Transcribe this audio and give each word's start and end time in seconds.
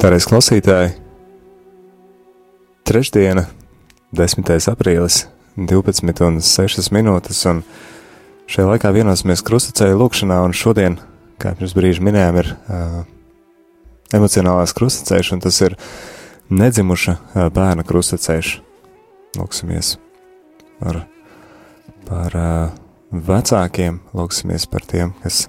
Tāreiz 0.00 0.24
klausītāji, 0.24 0.94
trešdiena, 2.88 3.42
10. 4.16 4.48
aprīlis, 4.72 5.26
12 5.60 6.22
un 6.24 6.38
6 6.40 6.88
minūtes, 6.96 7.42
un 7.50 7.60
šajā 8.48 8.70
laikā 8.70 8.94
vienosimies 8.96 9.44
krustacēju 9.44 9.98
lūkšanā, 10.00 10.38
un 10.46 10.56
šodien, 10.56 10.96
kā 11.36 11.52
pirms 11.58 11.76
brīža 11.76 12.06
minējām, 12.08 12.40
ir 12.40 12.48
uh, 12.54 12.96
emocionālās 14.16 14.72
krustacēš, 14.80 15.34
un 15.36 15.44
tas 15.44 15.60
ir 15.68 15.76
nedzimuša 16.48 17.18
uh, 17.18 17.44
bērna 17.52 17.84
krustacēš. 17.84 18.56
Lūksimies 19.36 19.98
par, 20.80 21.02
par 22.08 22.40
uh, 22.40 22.82
vecākiem, 23.12 24.00
lūksimies 24.16 24.64
par 24.64 24.88
tiem, 24.96 25.12
kas 25.20 25.44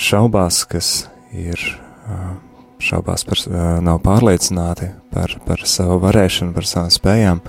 šaubās, 0.00 0.64
kas 0.64 0.94
ir. 1.36 1.60
Uh, 2.08 2.47
šaubās 2.82 3.24
par, 3.28 3.42
nav 3.84 4.00
pārliecināti 4.04 4.92
par, 5.12 5.34
par 5.46 5.64
savu 5.68 5.98
varēšanu, 6.02 6.54
par 6.56 6.68
savām 6.68 6.92
spējām, 6.94 7.42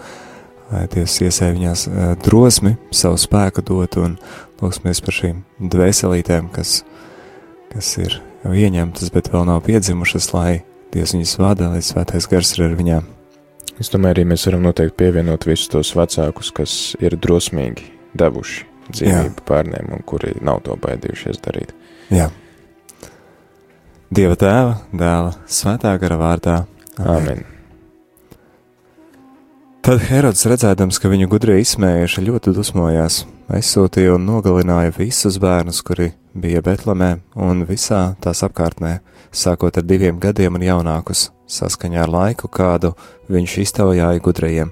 lai 0.69 0.85
Dievs 0.93 1.19
iesēj 1.25 1.53
viņās 1.57 1.85
drosmi, 2.25 2.75
savu 2.95 3.19
spēku 3.21 3.63
dot 3.65 3.97
un 4.01 4.17
lūksimies 4.61 5.03
par 5.05 5.17
šīm 5.19 5.43
dvēselītēm, 5.73 6.49
kas, 6.53 6.81
kas 7.73 7.93
ir 8.01 8.19
ieņemtas, 8.45 9.13
bet 9.13 9.31
vēl 9.33 9.47
nav 9.49 9.63
piedzimušas, 9.67 10.31
lai 10.35 10.61
Dievs 10.93 11.13
viņas 11.13 11.35
vada, 11.41 11.69
lai 11.73 11.83
svētais 11.85 12.25
gars 12.29 12.55
ir 12.57 12.65
ar 12.65 12.75
viņām. 12.77 13.07
Es 13.79 13.91
domāju, 13.93 14.17
arī 14.17 14.25
mēs 14.31 14.43
varam 14.47 14.65
noteikti 14.65 14.97
pievienot 14.99 15.45
visus 15.47 15.69
tos 15.71 15.93
vecākus, 15.95 16.49
kas 16.55 16.73
ir 16.99 17.15
drosmīgi 17.21 17.85
devuši 18.17 18.65
dzīvību 18.89 19.45
bērniem 19.47 19.93
un 19.95 20.03
kuri 20.09 20.33
nav 20.43 20.63
to 20.65 20.75
baidījušies 20.81 21.39
darīt. 21.45 21.73
Jā. 22.11 22.27
Dieva 24.09 24.33
tēva, 24.33 24.71
dēla, 24.89 25.35
svētā 25.45 25.91
gara 26.01 26.15
vārdā. 26.17 26.53
Amen. 26.97 27.43
Tad 29.85 30.01
Herods, 30.07 30.47
redzēdams, 30.49 30.97
ka 30.97 31.11
viņu 31.11 31.27
gudrie 31.29 31.59
izsmējuši, 31.61 32.23
ļoti 32.25 32.53
dusmojās, 32.57 33.19
aizsūtīja 33.53 34.15
un 34.15 34.25
nogalināja 34.25 34.95
visus 34.97 35.37
bērnus, 35.41 35.83
kuri 35.85 36.07
bija 36.33 36.63
Betlemē 36.65 37.11
un 37.37 37.61
visā 37.69 38.15
tās 38.23 38.41
apkārtnē, 38.47 38.95
sākot 39.29 39.77
ar 39.77 39.85
diviem 39.85 40.17
gadiem 40.17 40.57
un 40.57 40.65
jaunākus, 40.65 41.27
saskaņā 41.45 42.01
ar 42.01 42.09
laiku, 42.09 42.49
kādu 42.49 42.95
viņš 43.29 43.57
iztaujāja 43.61 44.23
gudrajiem. 44.25 44.71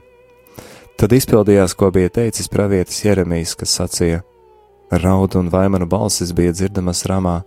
Tad 0.98 1.14
izpildījās, 1.14 1.78
ko 1.78 1.92
bija 1.94 2.10
teicis 2.10 2.50
pravietis 2.50 3.04
Jeremijs, 3.06 3.54
kas 3.54 3.78
sacīja: 3.78 4.24
Raudu 4.90 5.44
un 5.44 5.54
vaimanu 5.54 5.86
balsis 5.86 6.34
bija 6.34 6.58
dzirdamas 6.58 7.06
ramā, 7.06 7.44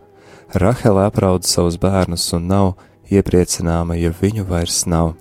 Rahela 0.54 1.06
apraud 1.06 1.44
savus 1.46 1.76
bērnus 1.78 2.24
un 2.34 2.48
nav 2.50 2.72
iepriecināma, 3.10 3.94
ja 3.94 4.10
viņu 4.10 4.42
vairs 4.48 4.82
nav. 4.90 5.12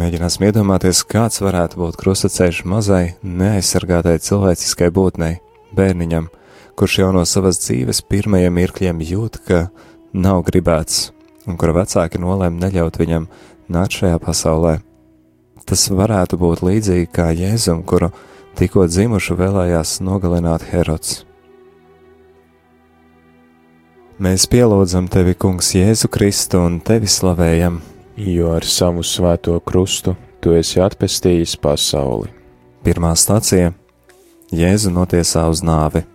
Mēģināsim 0.00 0.46
iedomāties, 0.48 1.02
kāds 1.04 1.42
varētu 1.44 1.82
būt 1.82 1.98
krustaceļš 2.00 2.62
mazai, 2.68 3.16
neaizsargātai 3.20 4.16
cilvēciskai 4.24 4.88
būtnei, 4.96 5.38
bērniņam, 5.76 6.30
kurš 6.76 6.98
jau 7.02 7.10
no 7.12 7.26
savas 7.28 7.60
dzīves 7.60 8.00
pirmajiem 8.08 8.56
mirkļiem 8.56 9.04
jūt, 9.10 9.38
ka 9.44 9.62
nav 10.16 10.40
gribēts, 10.48 11.10
un 11.44 11.60
kura 11.60 11.76
vecāki 11.82 12.20
nolēma 12.20 12.66
neļaut 12.66 12.96
viņam 13.00 13.28
nākt 13.72 14.00
šajā 14.00 14.20
pasaulē. 14.24 14.78
Tas 15.68 15.88
varētu 15.92 16.40
būt 16.40 16.64
līdzīgi 16.64 17.12
kā 17.12 17.28
Jēzum, 17.36 17.84
kuru 17.84 18.08
tikko 18.56 18.88
dzimušu 18.88 19.36
vēlējās 19.36 19.98
nogalināt 20.00 20.64
Herods. 20.72 21.26
Mēs 24.16 24.46
pielūdzam 24.48 25.10
tevi, 25.12 25.34
Kungs, 25.36 25.74
Jēzu 25.76 26.08
Kristu 26.08 26.62
un 26.64 26.78
tevi 26.80 27.04
slavējam, 27.04 27.74
jo 28.16 28.48
ar 28.56 28.64
savu 28.64 29.02
svēto 29.04 29.58
krustu 29.60 30.14
tu 30.40 30.54
esi 30.56 30.80
atpestījis 30.80 31.58
pasauli. 31.60 32.30
Pirmā 32.80 33.10
stācija- 33.12 33.74
Jēzu 34.60 34.88
notiesā 34.94 35.42
uz 35.52 35.60
nāvi. 35.60 36.06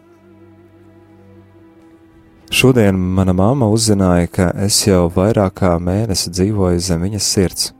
Šodien 2.50 2.98
mana 2.98 3.34
mamma 3.34 3.68
uzzināja, 3.70 4.32
ka 4.32 4.52
es 4.66 4.82
jau 4.88 5.08
vairāk 5.08 5.54
kā 5.62 5.78
mēnesi 5.78 6.34
dzīvoju 6.34 6.80
zem 6.80 7.02
viņas 7.02 7.28
sirds. 7.36 7.74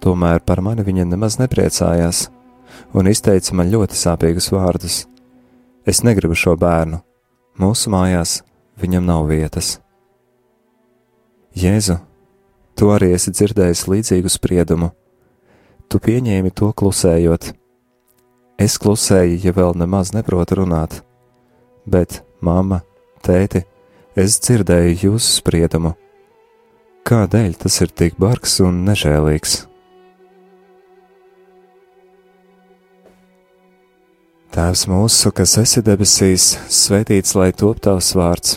Tomēr 0.00 0.44
par 0.44 0.60
mani 0.60 0.84
viņa 0.84 1.06
nemaz 1.08 1.38
nepriecājās 1.38 2.28
un 2.92 3.08
izteica 3.08 3.54
man 3.54 3.72
ļoti 3.72 3.96
sāpīgus 3.96 4.50
vārdus. 4.52 5.06
Es 5.86 6.02
negribu 6.02 6.34
šo 6.34 6.56
bērnu. 6.56 7.00
Mūsu 7.58 7.88
mājās 7.88 8.42
viņam 8.80 9.06
nav 9.06 9.26
vietas. 9.30 9.76
Jēzu, 11.56 11.96
tu 12.76 12.90
arī 12.92 13.14
esi 13.16 13.32
dzirdējis 13.32 13.86
līdzīgu 13.88 14.32
spriedumu. 14.32 14.90
Tu 15.88 16.00
pieņēmi 16.02 16.52
to 16.52 16.72
klusējot. 16.76 17.52
Es 18.60 18.76
klusēju, 18.80 19.38
ja 19.44 19.52
vēl 19.56 19.76
nemaz 19.76 20.12
neprotu 20.16 20.60
runāt, 20.60 20.98
bet, 21.88 22.22
mamma, 22.40 22.82
tēti, 23.24 23.62
es 24.16 24.36
dzirdēju 24.40 24.98
jūsu 25.06 25.38
spriedumu. 25.38 25.94
Kādēļ 27.06 27.56
tas 27.62 27.80
ir 27.84 27.92
tik 27.92 28.16
bargs 28.20 28.58
un 28.64 28.82
nežēlīgs? 28.88 29.62
Tēvs 34.56 34.86
mūsu, 34.88 35.32
kas 35.36 35.58
esi 35.60 35.84
debesīs, 35.84 36.54
svētīts 36.72 37.36
lai 37.36 37.52
top 37.52 37.80
tavs 37.84 38.14
vārds 38.16 38.56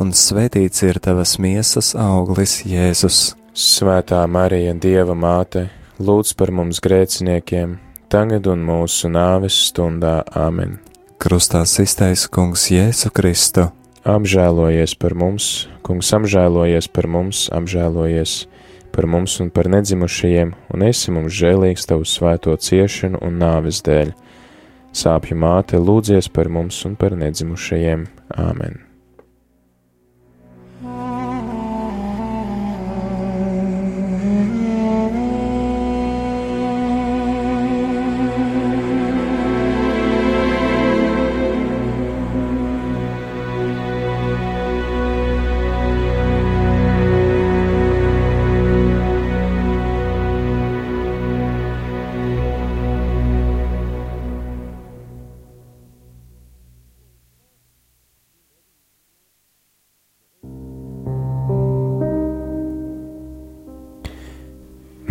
un 0.00 0.12
svētīts 0.14 0.82
ir 0.86 0.98
tavas 1.02 1.36
miesas 1.42 1.94
auglis, 1.98 2.62
Jēzus. 2.66 3.34
Svētā 3.54 4.24
Marija, 4.26 4.72
Dieva 4.74 5.14
māte, 5.14 5.68
lūdz 6.02 6.32
par 6.34 6.50
mums 6.50 6.80
grēciniekiem, 6.82 7.76
tagad 8.10 8.48
un 8.50 8.64
mūsu 8.66 9.06
nāves 9.12 9.54
stundā 9.68 10.24
Āmen. 10.34 10.80
Krustā 11.22 11.62
iztaisa 11.62 12.28
Kungs 12.34 12.66
Jēzu 12.72 13.12
Kristu. 13.14 13.68
Apžēlojies 14.04 14.96
par 15.00 15.14
mums, 15.16 15.68
Kungs 15.86 16.10
apžēlojies 16.18 16.90
par 16.92 17.06
mums, 17.08 17.46
apžēlojies 17.54 18.34
par 18.94 19.06
mums 19.10 19.38
un 19.40 19.52
par 19.54 19.70
nedzimušajiem, 19.72 20.50
un 20.74 20.84
esi 20.86 21.14
mums 21.14 21.34
žēlīgs 21.34 21.86
tavu 21.90 22.06
svēto 22.06 22.56
ciešanu 22.58 23.22
un 23.24 23.38
nāves 23.40 23.80
dēļ. 23.86 24.10
Sāpju 24.94 25.38
māte 25.38 25.78
lūdzies 25.78 26.30
par 26.34 26.50
mums 26.50 26.82
un 26.86 26.98
par 26.98 27.16
nedzimušajiem. 27.18 28.04
Āmen! 28.34 28.93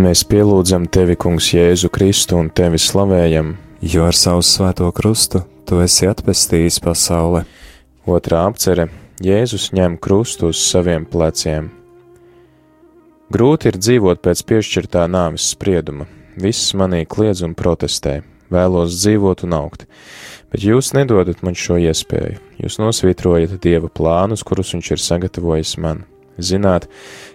Mēs 0.03 0.25
pielūdzam 0.27 0.83
tevi, 0.91 1.13
Kungs, 1.15 1.45
Jēzu 1.53 1.87
Kristu 1.93 2.35
un 2.35 2.49
tevi 2.51 2.79
slavējam, 2.81 3.53
jo 3.87 4.03
ar 4.03 4.17
savu 4.17 4.41
svēto 4.43 4.89
krustu 4.91 5.39
tu 5.69 5.77
esi 5.79 6.09
atpestījis 6.09 6.81
pasauli. 6.83 7.45
Otrā 8.09 8.41
apcere- 8.49 8.89
Jēzus 9.29 9.69
ņem 9.71 9.95
krustu 10.03 10.49
uz 10.49 10.59
saviem 10.59 11.05
pleciem. 11.05 11.69
Grūti 13.31 13.71
ir 13.71 13.79
dzīvot 13.79 14.19
pēc 14.19 14.43
piešķirtā 14.43 15.05
nāves 15.07 15.47
sprieduma. 15.55 16.05
Viss 16.35 16.73
manī 16.73 17.05
kliedz 17.07 17.41
un 17.41 17.55
protestē, 17.55 18.23
vēlos 18.51 18.99
dzīvot 18.99 19.45
un 19.45 19.53
augt, 19.53 19.85
bet 20.51 20.61
jūs 20.61 20.93
nedodat 20.93 21.43
man 21.43 21.53
šo 21.53 21.79
iespēju. 21.79 22.39
Jūs 22.59 22.79
nosvītrojat 22.83 23.57
dieva 23.61 23.87
plānus, 23.87 24.43
kurus 24.43 24.73
viņš 24.73 24.91
ir 24.91 24.97
sagatavojis 24.97 25.77
man. 25.77 26.03
Zināt, 26.39 26.87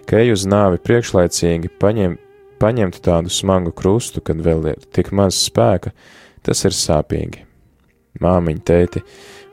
ka 0.05 0.17
eju 0.17 0.33
uz 0.33 0.45
nāvi 0.45 0.77
priekšlaicīgi, 0.77 1.69
paņem, 1.79 2.19
paņemt 2.59 2.99
tādu 3.05 3.31
smagu 3.33 3.73
krustu, 3.75 4.21
kad 4.21 4.41
vēl 4.43 4.73
ir 4.73 4.83
tik 4.95 5.13
maz 5.15 5.39
spēka, 5.39 5.93
tas 6.45 6.65
ir 6.67 6.75
sāpīgi. 6.75 7.45
Māmiņa, 8.19 8.63
tēti, 8.65 9.03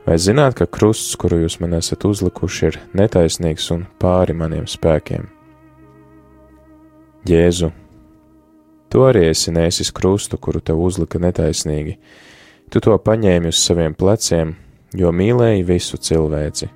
vai 0.06 0.19
zināt, 0.23 0.56
ka 0.58 0.67
krusts, 0.67 1.14
kuru 1.20 1.44
jūs 1.44 1.58
man 1.62 1.76
esat 1.79 2.06
uzlikuši, 2.08 2.67
ir 2.70 2.79
netaisnīgs 2.99 3.70
un 3.75 3.87
pāri 4.03 4.35
maniem 4.37 4.67
spēkiem? 4.70 5.29
Jēzu, 7.26 7.73
tu 8.91 9.03
arī 9.06 9.29
esi 9.32 9.55
nesis 9.55 9.91
krustu, 9.94 10.38
kuru 10.38 10.61
tev 10.62 10.79
uzlika 10.82 11.19
netaisnīgi. 11.23 11.97
Tu 12.70 12.82
to 12.82 12.94
paņēmi 12.99 13.50
uz 13.50 13.59
saviem 13.62 13.94
pleciem, 13.94 14.55
jo 14.94 15.11
mīlēji 15.14 15.67
visu 15.67 15.99
cilvēci. 15.99 16.70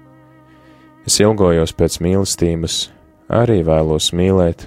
Es 1.07 1.19
ilgojos 1.23 1.73
pēc 1.75 2.01
mīlestības, 2.05 2.81
arī 3.31 3.61
vēlos 3.67 4.11
mīlēt 4.15 4.67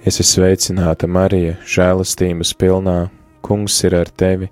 Es 0.00 0.16
esmu 0.16 0.24
sveicināta 0.24 1.04
Marija, 1.04 1.58
žēlastības 1.68 2.54
pilnā, 2.56 3.10
Kungs 3.44 3.74
ir 3.84 3.92
ar 3.98 4.08
tevi. 4.08 4.46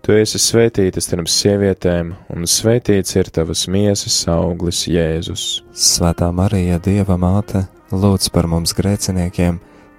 Tu 0.00 0.14
esi 0.16 0.38
svētīta 0.40 1.02
starp 1.04 1.28
sievietēm, 1.28 2.14
un 2.32 2.46
svētīts 2.48 3.16
ir 3.18 3.28
tavas 3.28 3.66
miesas 3.68 4.16
auglis, 4.32 4.86
Jēzus. 4.88 5.62
Svētā 5.76 6.30
Marija, 6.32 6.78
Dieva 6.80 7.18
māte, 7.20 7.66
lūdz 7.92 8.30
par 8.32 8.48
mums 8.48 8.72
grēciniekiem, 8.78 9.58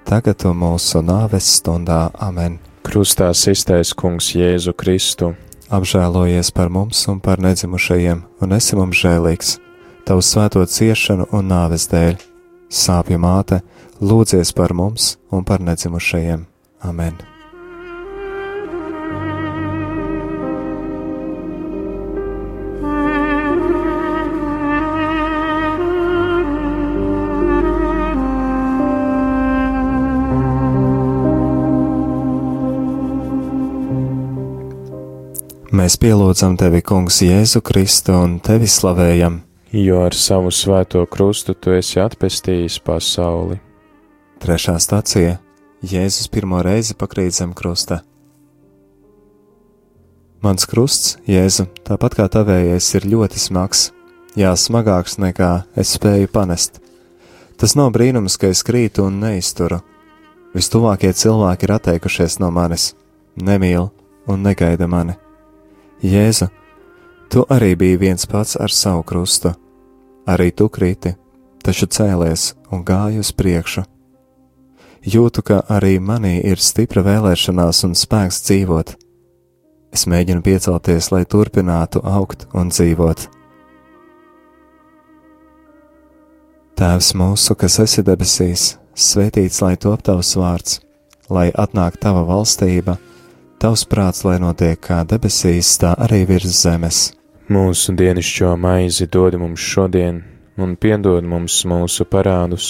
tagad 0.09 0.45
un 0.49 0.57
mūsu 0.63 1.03
nāves 1.05 1.51
stundā 1.59 2.07
amen. 2.17 2.57
Krustā 2.81 3.29
iztaisa 3.29 3.93
Kungs 3.93 4.31
Jēzu 4.33 4.73
Kristu. 4.73 5.35
Apžēlojies 5.69 6.49
par 6.49 6.73
mums 6.73 7.03
un 7.11 7.19
par 7.21 7.37
nedzimušajiem, 7.45 8.23
un 8.41 8.57
esi 8.57 8.79
mums 8.79 9.03
žēlīgs, 9.03 9.59
tavu 10.09 10.25
svēto 10.25 10.65
ciešanu 10.65 11.29
un 11.29 11.53
nāves 11.53 11.85
dēļ. 11.93 12.17
Sāpju 12.69 13.17
māte, 13.21 13.63
lūdzies 14.01 14.53
par 14.55 14.73
mums 14.73 15.17
un 15.31 15.43
par 15.43 15.59
nedzimušajiem. 15.63 16.47
Amen! 16.87 17.19
Mēs 35.79 35.95
pielūdzam 35.95 36.57
tevi, 36.59 36.81
Kungs, 36.83 37.21
Jēzu 37.23 37.61
Kristu 37.63 38.11
un 38.17 38.35
tevi 38.43 38.67
slavējam, 38.67 39.39
jo 39.71 40.03
ar 40.03 40.17
savu 40.17 40.51
svēto 40.51 41.05
krustu 41.07 41.55
tu 41.55 41.71
esi 41.77 42.01
atpestījis 42.03 42.81
pasauli. 42.83 43.61
Trešā 44.39 44.77
stācija- 44.79 45.33
Jēzus 45.91 46.29
pirmo 46.31 46.61
reizi 46.63 46.93
pakrīt 46.95 47.35
zem 47.35 47.51
krusta. 47.53 47.99
Mans 50.41 50.63
krusts, 50.65 51.17
Jēzu, 51.27 51.65
tāpat 51.83 52.15
kā 52.15 52.27
tavējais, 52.31 52.87
ir 52.95 53.07
ļoti 53.11 53.35
smags, 53.35 53.91
jā, 54.39 54.53
smagāks 54.55 55.17
nekā 55.19 55.65
es 55.75 55.91
spēju 55.97 56.31
panest. 56.31 56.79
Tas 57.57 57.75
nav 57.75 57.91
brīnums, 57.91 58.39
ka 58.39 58.47
es 58.47 58.63
krītu 58.63 59.03
un 59.07 59.19
neizturu. 59.19 59.81
Vistuvākie 60.55 61.11
cilvēki 61.11 61.63
ir 61.67 61.75
atteikušies 61.75 62.39
no 62.39 62.49
manis, 62.49 62.93
nemīl 63.35 63.91
un 64.25 64.41
negaida 64.41 64.87
mani. 64.87 65.17
Jēzu, 66.01 66.47
tu 67.29 67.43
arī 67.49 67.75
biji 67.75 67.99
viens 67.99 68.25
pats 68.25 68.55
ar 68.55 68.71
savu 68.71 69.03
krustu. 69.03 69.51
Arī 70.25 70.55
tu 70.55 70.69
kriti, 70.69 71.17
taču 71.61 71.87
cēlies 71.87 72.53
un 72.71 72.85
gāji 72.85 73.19
uz 73.19 73.35
priekšu. 73.35 73.98
Jūtu, 75.05 75.43
ka 75.45 75.61
arī 75.71 75.97
manī 76.03 76.39
ir 76.43 76.59
stipra 76.59 77.03
vēlēšanās 77.05 77.83
un 77.87 77.95
spēks 77.95 78.41
dzīvot. 78.47 78.95
Es 79.95 80.05
mēģinu 80.05 80.43
piecelties, 80.45 81.11
lai 81.11 81.23
turpinātu 81.25 82.03
augt 82.03 82.47
un 82.53 82.69
dzīvot. 82.69 83.27
Tēvs 86.79 87.13
mūsu, 87.19 87.55
kas 87.59 87.79
esi 87.83 88.03
debesīs, 88.07 88.73
svētīts 88.95 89.61
lai 89.63 89.75
top 89.75 90.03
tavs 90.07 90.35
vārds, 90.39 90.79
lai 91.29 91.49
atnāk 91.51 91.99
tava 91.99 92.23
valstība 92.27 92.99
Tavs 93.59 93.81
prāts, 93.91 94.21
lai 94.23 94.37
notiek 94.39 94.79
kā 94.79 95.01
debesīs, 95.03 95.73
tā 95.81 95.89
arī 95.99 96.21
virs 96.29 96.61
zemes. 96.61 96.99
Mūsu 97.51 97.91
dienascho 97.99 98.53
maizi 98.55 99.09
dod 99.11 99.35
mums 99.41 99.59
šodien, 99.59 100.21
un 100.55 100.77
piedod 100.79 101.27
mums 101.27 101.57
mūsu 101.67 102.07
parādus, 102.07 102.69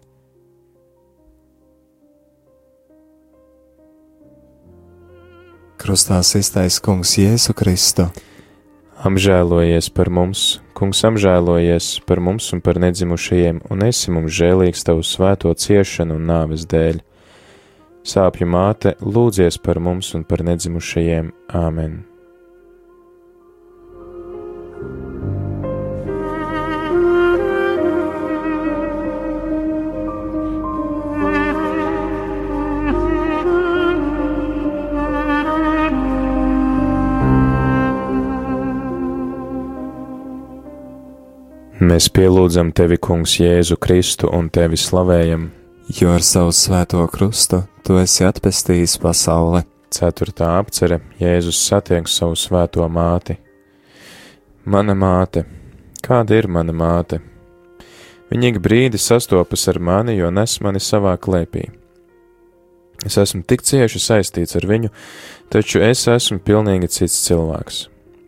Krustā 5.81 6.19
iztais 6.21 6.75
Kungs 6.77 7.15
Jēzu 7.17 7.55
Kristu. 7.57 8.03
Apžēlojies 9.01 9.87
par 9.89 10.11
mums, 10.13 10.59
Kungs 10.77 11.01
apžēlojies 11.09 11.87
par 12.05 12.21
mums 12.21 12.51
un 12.53 12.61
par 12.61 12.77
nedzimušajiem, 12.77 13.63
un 13.65 13.81
esi 13.87 14.13
mums 14.13 14.29
žēlīgs 14.37 14.85
tavu 14.85 15.01
svēto 15.01 15.49
ciešanu 15.57 16.19
un 16.19 16.29
nāves 16.29 16.67
dēļ 16.69 17.01
Sāpju 18.05 18.45
māte, 18.45 18.93
lūdzies 19.01 19.57
par 19.61 19.81
mums 19.81 20.13
un 20.13 20.23
par 20.25 20.45
nedzimušajiem 20.45 21.33
āmen. 21.49 22.10
Mēs 41.91 42.05
pielūdzam 42.15 42.69
tevi, 42.71 42.95
Kungs, 43.03 43.33
Jēzu 43.41 43.75
Kristu 43.75 44.29
un 44.31 44.47
tevi 44.53 44.77
slavējam 44.79 45.49
jo 45.99 46.11
ar 46.15 46.23
savu 46.23 46.53
svēto 46.55 47.01
krustu 47.11 47.65
tu 47.83 47.97
esi 47.99 48.23
atpestījis 48.23 48.95
pasauli. 49.01 49.65
Ceturtā 49.91 50.53
apcere 50.55 51.01
Jēzus 51.19 51.57
satiek 51.67 52.07
savu 52.07 52.37
svēto 52.39 52.85
māti. 52.87 53.35
Mana 54.63 54.95
māte, 54.95 55.43
kāda 56.05 56.37
ir 56.39 56.47
mana 56.47 56.71
māte? 56.71 57.19
Viņa 58.31 58.53
ik 58.53 58.61
brīdi 58.63 59.01
sastopas 59.01 59.67
ar 59.67 59.81
mani, 59.83 60.15
jo 60.15 60.29
nes 60.31 60.53
mani 60.63 60.79
savā 60.79 61.17
klēpī. 61.19 61.65
Es 63.03 63.17
esmu 63.19 63.43
tik 63.43 63.65
cieši 63.67 63.99
saistīts 63.99 64.55
ar 64.55 64.69
viņu, 64.69 64.93
taču 65.51 65.83
es 65.83 66.05
esmu 66.07 66.39
pilnīgi 66.39 66.87
cits 66.87 67.19
cilvēks. 67.25 67.81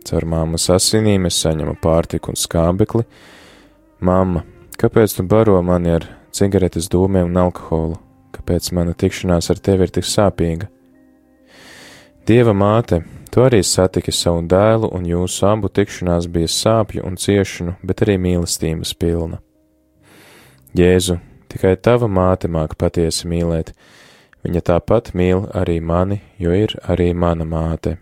Caur 0.04 0.28
māmas 0.28 0.68
asinīm 0.74 1.30
es 1.32 1.40
saņemu 1.40 1.78
pārtiku 1.80 2.34
un 2.34 2.44
skābekli. 2.44 3.08
Māma, 4.04 4.42
kāpēc 4.76 5.14
tu 5.16 5.24
baro 5.24 5.62
mani 5.64 5.94
ar 5.96 6.06
cigaretes 6.36 6.90
dūmiem 6.92 7.30
un 7.30 7.38
alkoholu, 7.40 7.96
kāpēc 8.36 8.68
mana 8.76 8.92
tikšanās 8.92 9.48
ar 9.54 9.62
tevi 9.64 9.88
ir 9.88 9.94
tik 9.96 10.08
sāpīga. 10.10 10.68
Dieva 12.28 12.52
māte, 12.52 13.00
tu 13.32 13.46
arī 13.46 13.62
satiki 13.64 14.12
savu 14.12 14.44
dēlu, 14.52 14.90
un 14.92 15.08
jūsu 15.08 15.48
abu 15.48 15.72
tikšanās 15.72 16.28
bija 16.28 16.52
sāpju 16.52 17.06
un 17.08 17.16
ciešanu, 17.20 17.78
bet 17.84 18.04
arī 18.04 18.18
mīlestības 18.26 18.92
pilna. 19.00 19.40
Jēzu, 20.76 21.22
tikai 21.54 21.78
tava 21.80 22.12
māte 22.12 22.52
māk 22.52 22.76
patiesi 22.76 23.30
mīlēt, 23.32 23.72
viņa 24.44 24.68
tāpat 24.72 25.14
mīl 25.16 25.48
arī 25.56 25.80
mani, 25.80 26.20
jo 26.44 26.52
ir 26.52 26.76
arī 26.84 27.14
mana 27.16 27.48
māte. 27.48 28.02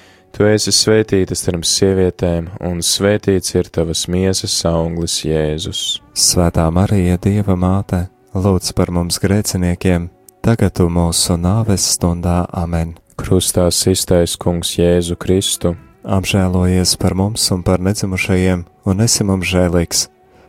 tu 0.35 0.47
esi 0.47 0.73
svētīta 0.75 1.35
starp 1.37 1.65
sievietēm, 1.67 2.49
un 2.67 2.81
svētīts 2.85 3.55
ir 3.55 3.69
tavas 3.73 4.07
miesas 4.11 4.55
auglis 4.67 5.21
Jēzus. 5.25 6.01
Svētā 6.17 6.67
Marija, 6.73 7.19
Dieva 7.21 7.55
māte, 7.59 8.07
lūdz 8.33 8.73
par 8.77 8.91
mums 8.91 9.21
grēciniekiem, 9.23 10.09
tagad 10.45 10.75
tu 10.79 10.89
mūsu 10.89 11.37
nāves 11.39 11.87
stundā 11.95 12.45
amen. 12.51 12.95
Krustā 13.21 13.67
iztais 13.69 14.37
kungs 14.39 14.75
Jēzu 14.77 15.17
Kristu, 15.21 15.75
apžēlojies 16.03 16.95
par 17.01 17.15
mums 17.15 17.49
un 17.53 17.61
par 17.63 17.83
nedzimušajiem, 17.83 18.63
un 18.85 19.03
esi 19.05 19.27
mums 19.27 19.51
žēlīgs, 19.51 20.07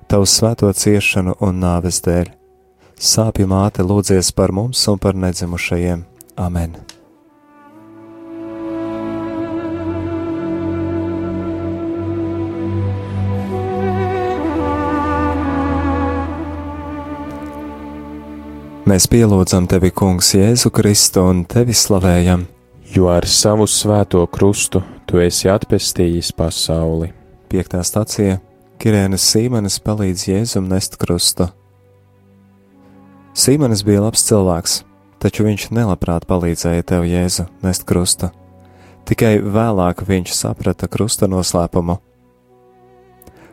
tavu 0.08 0.28
svēto 0.28 0.72
ciešanu 0.72 1.36
un 1.40 1.60
nāves 1.60 2.00
dēļ 2.06 2.38
Sāpju 3.02 3.48
māte 3.50 3.82
lūdzies 3.82 4.30
par 4.38 4.52
mums 4.54 4.84
un 4.86 5.00
par 5.02 5.18
nedzimušajiem. 5.18 6.06
Amen! 6.38 6.76
Mēs 18.92 19.06
pielūdzam 19.08 19.64
tevi, 19.72 19.88
Kungs, 19.96 20.34
Jēzu 20.36 20.68
Kristu 20.68 21.22
un 21.24 21.38
tevi 21.48 21.72
slavējam, 21.72 22.42
jo 22.92 23.06
ar 23.08 23.24
savu 23.24 23.64
svēto 23.64 24.20
krustu 24.28 24.82
tu 25.08 25.16
esi 25.16 25.48
atpestījis 25.48 26.34
pasauli. 26.36 27.08
Piektā 27.48 27.80
stācija 27.88 28.36
Kirēnas 28.76 29.24
Sīmenes 29.32 29.78
palīdz 29.80 30.26
Jēzum 30.28 30.68
nest 30.68 31.00
krustu. 31.00 31.48
Sīmenis 33.32 33.80
bija 33.88 34.04
labs 34.04 34.28
cilvēks, 34.28 34.78
taču 35.24 35.48
viņš 35.48 35.70
nelabprāt 35.72 36.28
palīdzēja 36.28 36.84
tev, 36.92 37.08
Jēzu, 37.08 37.48
nest 37.64 37.88
krustu. 37.88 38.28
Tikai 39.08 39.38
vēlāk 39.40 40.04
viņš 40.04 40.36
saprata 40.36 40.92
krusta 40.92 41.32
noslēpumu. 41.32 41.96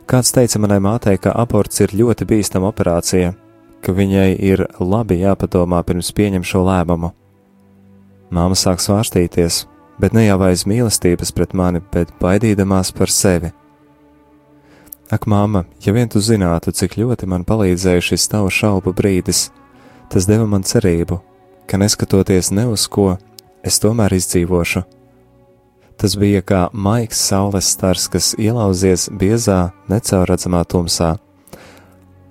Kāds 0.03 0.35
teica 0.35 0.59
manai 0.59 0.83
mātei, 0.83 1.15
ka 1.15 1.31
aborts 1.31 1.79
ir 1.85 1.95
ļoti 1.95 2.27
bīstama 2.27 2.73
operācija, 2.73 3.37
ka 3.85 3.95
viņai 3.95 4.33
ir 4.35 4.65
labi 4.79 5.19
jāpadomā 5.21 5.81
pirms 5.87 6.11
pieņem 6.15 6.45
šo 6.45 6.63
lēmumu. 6.67 7.13
Māma 8.29 8.57
sāk 8.57 8.83
svārstīties, 8.83 9.63
bet 9.99 10.13
ne 10.13 10.27
jau 10.27 10.39
aiz 10.45 10.65
mīlestības 10.69 11.33
pret 11.33 11.55
mani, 11.57 11.81
bet 11.93 12.11
baidīdamās 12.21 12.93
par 12.95 13.09
sevi. 13.09 13.53
Ak, 15.09 15.25
māma, 15.25 15.63
ja 15.81 15.93
vien 15.95 16.09
tu 16.09 16.21
zinātu, 16.21 16.69
cik 16.75 16.99
ļoti 17.01 17.25
man 17.25 17.47
palīdzēja 17.47 18.03
šis 18.11 18.27
tavu 18.29 18.51
šaubu 18.53 18.93
brīdis, 18.93 19.47
Tas 20.09 20.25
deva 20.25 20.47
man 20.49 20.63
cerību, 20.65 21.19
ka 21.69 21.77
neskatoties 21.77 22.49
ne 22.49 22.65
uz 22.73 22.87
ko, 22.89 23.11
es 23.61 23.77
tomēr 23.77 24.15
izdzīvošu. 24.17 24.81
Tas 26.01 26.15
bija 26.17 26.41
kā 26.41 26.61
maigs 26.73 27.19
saules 27.29 27.69
stars, 27.69 28.07
kas 28.09 28.31
ielauzies 28.39 29.05
biezā, 29.13 29.69
necaurredzamā 29.91 30.63
tumsā. 30.65 31.11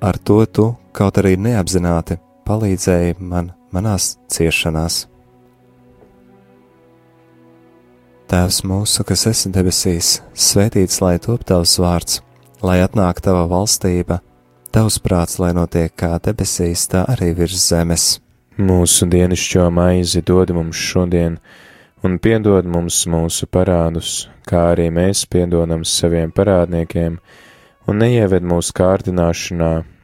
Ar 0.03 0.19
to 0.19 0.41
tu, 0.47 0.67
kaut 0.99 1.21
arī 1.23 1.37
neapzināti, 1.39 2.19
palīdzēji 2.49 3.19
man 3.21 3.53
manās 3.73 4.17
ciešanās. 4.35 5.05
Tēvs 8.29 8.63
mūsu, 8.69 9.05
kas 9.09 9.27
esi 9.31 9.53
debesīs, 9.55 10.19
svētīts 10.37 11.01
lai 11.01 11.17
top 11.23 11.47
tavs 11.49 11.79
vārds, 11.81 12.21
lai 12.61 12.83
atnāk 12.85 13.23
tava 13.25 13.47
valstība 13.49 14.19
Tavs 14.69 14.99
prāts, 15.01 15.39
lai 15.41 15.55
notiek 15.57 15.95
kā 15.97 16.19
debesīs, 16.21 16.83
tā 16.93 17.07
arī 17.09 17.31
virs 17.39 17.63
zemes. 17.71 18.19
Mūsu 18.61 19.07
dienascho 19.09 19.65
maizi 19.73 20.21
dod 20.21 20.53
mums 20.53 20.77
šodien, 20.77 21.39
un 22.05 22.19
piedod 22.21 22.69
mums 22.69 22.99
mūsu 23.09 23.49
parādus, 23.49 24.27
kā 24.45 24.67
arī 24.75 24.91
mēs 24.93 25.25
piedodam 25.33 25.87
saviem 25.89 26.35
parādniekiem, 26.37 27.17
un 27.89 28.01
neieved 28.03 28.45
mūsu 28.45 28.77
kārdināšanā, 28.77 29.71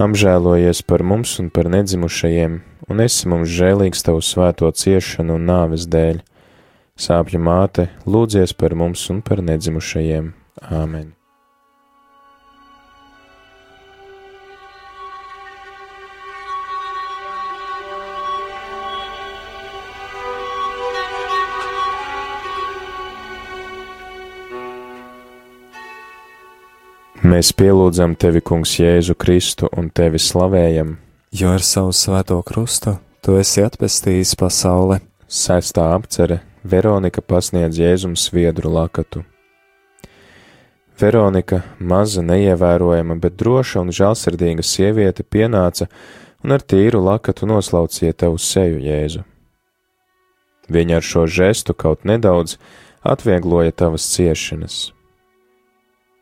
Apžēlojies 0.00 0.78
par 0.88 1.02
mums 1.04 1.34
un 1.42 1.50
par 1.52 1.66
nedzimušajiem, 1.68 2.54
un 2.88 3.02
esi 3.04 3.28
mums 3.28 3.52
žēlīgs 3.52 4.00
tavu 4.06 4.24
svēto 4.24 4.72
ciešanu 4.72 5.36
un 5.36 5.44
nāves 5.52 5.84
dēļ. 5.92 6.22
Sāpju 6.96 7.44
māte, 7.44 7.90
lūdzies 8.08 8.56
par 8.56 8.78
mums 8.80 9.04
un 9.12 9.20
par 9.20 9.44
nedzimušajiem. 9.44 10.32
Āmen! 10.72 11.19
Mēs 27.30 27.52
pielūdzam 27.54 28.16
tevi, 28.18 28.40
Kungs, 28.42 28.72
Jēzu 28.80 29.14
Kristu 29.14 29.68
un 29.78 29.86
tevi 29.94 30.18
slavējam, 30.18 30.96
jo 31.30 31.52
ar 31.54 31.62
savu 31.62 31.92
svēto 31.94 32.40
krustu 32.42 32.96
tu 33.22 33.36
esi 33.38 33.62
atpestījis 33.62 34.32
pasauli. 34.40 34.96
Sestā 35.30 35.84
apcere 35.94 36.40
Veronika 36.66 37.22
pasniedz 37.22 37.78
Jēzum 37.78 38.16
sviedru 38.18 38.72
lakatu. 38.74 39.22
Veronika, 40.98 41.62
maza, 41.78 42.24
neievērojama, 42.26 43.20
bet 43.22 43.38
droša 43.38 43.84
un 43.84 43.94
žēlsirdīga 43.94 44.66
sieviete, 44.66 45.22
pienāca 45.22 45.86
un 46.42 46.58
ar 46.58 46.66
tīru 46.66 47.04
lakatu 47.04 47.46
noslaucīja 47.46 48.24
tev 48.24 48.40
uz 48.40 48.48
seju 48.50 48.82
Jēzu. 48.82 49.22
Viņa 50.66 50.98
ar 50.98 51.12
šo 51.14 51.28
žestu 51.30 51.78
kaut 51.78 52.02
nedaudz 52.02 52.58
atviegloja 53.06 53.76
tavas 53.84 54.10
ciešanas. 54.16 54.88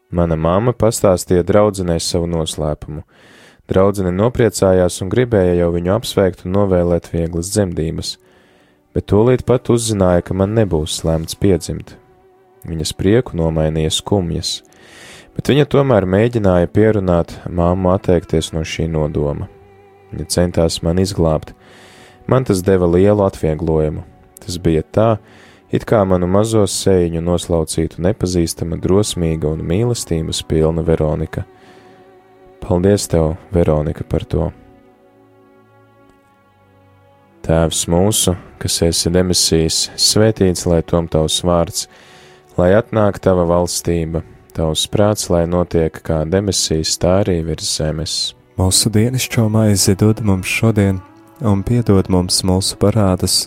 Mana 0.09 0.39
mamma 0.41 0.73
pastāstīja 0.73 1.45
draudzenei 1.45 2.01
savu 2.01 2.29
noslēpumu. 2.33 3.03
Draudzene 3.69 4.09
nopriecājās 4.17 5.03
un 5.05 5.11
gribēja 5.13 5.59
jau 5.59 5.69
viņu 5.75 5.93
apsveikt 5.99 6.47
un 6.47 6.55
novēlēt 6.57 7.11
vieglas 7.13 7.51
dzemdības, 7.53 8.15
bet 8.97 9.09
tūlīt 9.13 9.45
pat 9.49 9.69
uzzināja, 9.69 10.25
ka 10.25 10.37
man 10.37 10.55
nebūs 10.57 11.03
lēmts 11.05 11.37
piedzimt. 11.37 11.93
Viņas 12.65 12.95
prieku 12.97 13.37
nomainīja 13.37 13.93
skumjas, 13.99 14.63
bet 15.37 15.53
viņa 15.53 15.69
tomēr 15.77 16.09
mēģināja 16.09 16.73
pierunāt 16.73 17.37
māmu 17.45 17.93
atteikties 17.93 18.55
no 18.57 18.65
šī 18.65 18.89
nodoma. 18.89 19.51
Viņa 20.09 20.31
centās 20.33 20.81
man 20.81 21.03
izglābt. 21.05 21.53
Man 22.29 22.49
tas 22.49 22.65
deva 22.65 22.89
lielu 22.89 23.27
atvieglojumu. 23.27 24.07
Tas 24.41 24.57
bija 24.65 24.81
tā, 24.81 25.11
ka 25.19 25.48
it 25.73 25.85
kā 25.89 26.01
manu 26.09 26.29
mazo 26.31 26.65
sēņu 26.69 27.23
noslaucītu 27.25 28.03
nepazīstama, 28.05 28.79
drosmīga 28.81 29.51
un 29.53 29.65
mīlestības 29.69 30.43
pilna 30.49 30.85
Veronika. 30.87 31.45
Paldies 32.65 33.09
tev, 33.09 33.37
Veronika, 33.55 34.05
par 34.05 34.25
to! 34.29 34.51
Tēvs 37.49 37.87
mūsu, 37.89 38.35
kas 38.61 38.81
esi 38.85 39.13
demisijas, 39.13 39.87
svētīts 39.97 40.67
lai 40.69 40.83
tom 40.85 41.07
tavs 41.09 41.39
vārds, 41.47 41.87
lai 42.61 42.75
atnāk 42.77 43.23
tava 43.25 43.47
valstība, 43.49 44.21
tavs 44.57 44.85
prāts, 44.93 45.31
lai 45.33 45.47
notiek 45.49 46.03
kā 46.05 46.25
demisijas, 46.29 46.99
tā 47.01 47.23
arī 47.23 47.39
virs 47.47 47.71
zemes. 47.79 48.17
Mūsu 48.59 48.93
dienascho 48.93 49.47
maizi 49.53 49.95
dod 49.97 50.21
mums 50.27 50.51
šodien, 50.51 50.99
un 51.41 51.63
piedod 51.65 52.11
mums 52.13 52.43
mūsu 52.45 52.77
parādus 52.83 53.47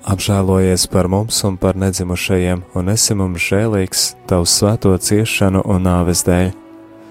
Apžēlojies 0.00 0.86
par 0.88 1.10
mums 1.12 1.42
un 1.44 1.58
par 1.60 1.76
nedzimušajiem, 1.76 2.62
un 2.72 2.88
esi 2.88 3.12
mums 3.14 3.44
žēlīgs 3.44 4.04
tavu 4.30 4.48
svēto 4.48 4.94
ciešanu 4.96 5.60
un 5.68 5.84
nāves 5.84 6.24
dēļ. 6.24 6.54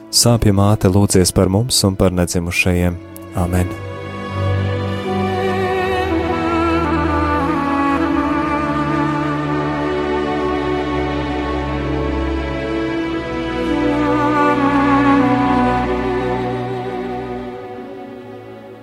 Sāpja 0.09 0.55
māte 0.57 0.89
lūdzies 0.89 1.29
par 1.37 1.53
mums 1.53 1.83
un 1.85 1.93
par 1.93 2.15
nedzimušajiem. 2.17 2.97
Amen! 3.37 3.69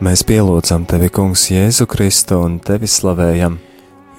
Mēs 0.06 0.22
pielūdzam 0.22 0.84
tevi, 0.86 1.08
Kungs, 1.10 1.48
Jēzu 1.50 1.88
Kristu 1.90 2.36
un 2.38 2.60
tevi 2.62 2.86
slavējam, 2.86 3.56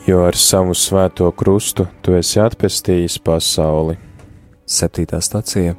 jo 0.08 0.24
ar 0.24 0.36
savu 0.40 0.72
svēto 0.76 1.28
krustu 1.36 1.86
tu 2.02 2.16
esi 2.16 2.40
atpestījis 2.40 3.20
pasauli. 3.24 3.98
Septītā 4.68 5.20
stacija 5.24 5.76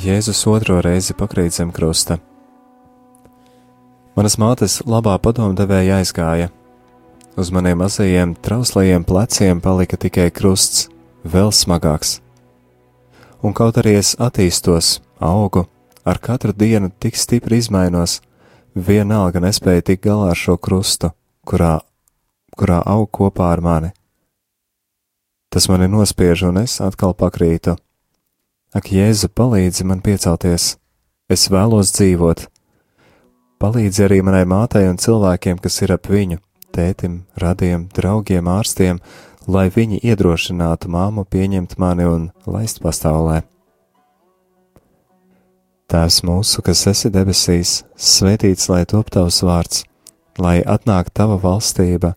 Jēzus 0.00 0.42
otro 0.48 0.78
reizi 0.84 1.16
pakrīt 1.16 1.56
zem 1.56 1.72
krusta. 1.72 2.18
Manas 4.16 4.36
mātes 4.40 4.78
labā 4.88 5.16
padomdevēja 5.20 6.00
aizgāja. 6.00 6.50
Uz 7.36 7.50
maniem 7.52 7.82
mazajiem 7.82 8.32
trauslajiem 8.40 9.04
pleciem 9.04 9.60
palika 9.60 9.96
tikai 10.00 10.30
krusts, 10.32 10.88
vēl 11.24 11.52
smagāks. 11.52 12.22
Un 13.44 13.52
kaut 13.52 13.76
arī 13.76 13.98
es 14.00 14.14
attīstos, 14.16 15.02
augu, 15.20 15.66
ar 16.04 16.20
katru 16.20 16.56
dienu 16.56 16.88
tik 16.88 17.16
stipri 17.16 17.60
izmainos, 17.60 18.22
vienalga 18.72 19.44
nespēja 19.44 19.84
tikt 19.90 20.08
galā 20.08 20.32
ar 20.32 20.40
šo 20.40 20.56
krustu, 20.56 21.12
kurā, 21.44 21.80
kurā 22.56 22.80
aug 22.86 23.10
kopā 23.12 23.52
ar 23.52 23.62
mani. 23.62 23.92
Tas 25.52 25.68
mani 25.68 25.88
nospiež, 25.88 26.48
un 26.48 26.58
es 26.64 26.80
atkal 26.84 27.14
pakrītu. 27.16 27.76
Ak, 28.76 28.90
Jēzu, 28.92 29.30
palīdzi 29.32 29.86
man 29.88 30.02
piecelties! 30.04 30.74
Es 31.32 31.46
vēlos 31.52 31.94
dzīvot! 31.96 32.46
Palīdzi 33.62 34.04
arī 34.04 34.20
manai 34.26 34.44
mātei 34.44 34.84
un 34.90 34.98
cilvēkiem, 35.00 35.62
kas 35.64 35.80
ir 35.80 35.94
ap 35.94 36.10
viņu, 36.12 36.42
tētim, 36.76 37.22
radiem, 37.40 37.86
draugiem, 37.96 38.50
ārstiem, 38.52 39.00
lai 39.48 39.70
viņi 39.72 40.02
iedrošinātu 40.04 40.90
māmu 40.92 41.24
pieņemt 41.24 41.78
mani 41.80 42.04
un 42.10 42.26
laist 42.44 42.82
pasaulē. 42.84 43.44
Tēvs 45.86 46.20
mūsu, 46.26 46.60
kas 46.66 46.82
esi 46.90 47.12
debesīs, 47.14 47.78
svētīts 47.94 48.68
lai 48.68 48.82
top 48.90 49.08
tavs 49.14 49.40
vārds, 49.46 49.84
lai 50.42 50.58
atnāk 50.66 51.12
tava 51.14 51.38
valstība, 51.40 52.16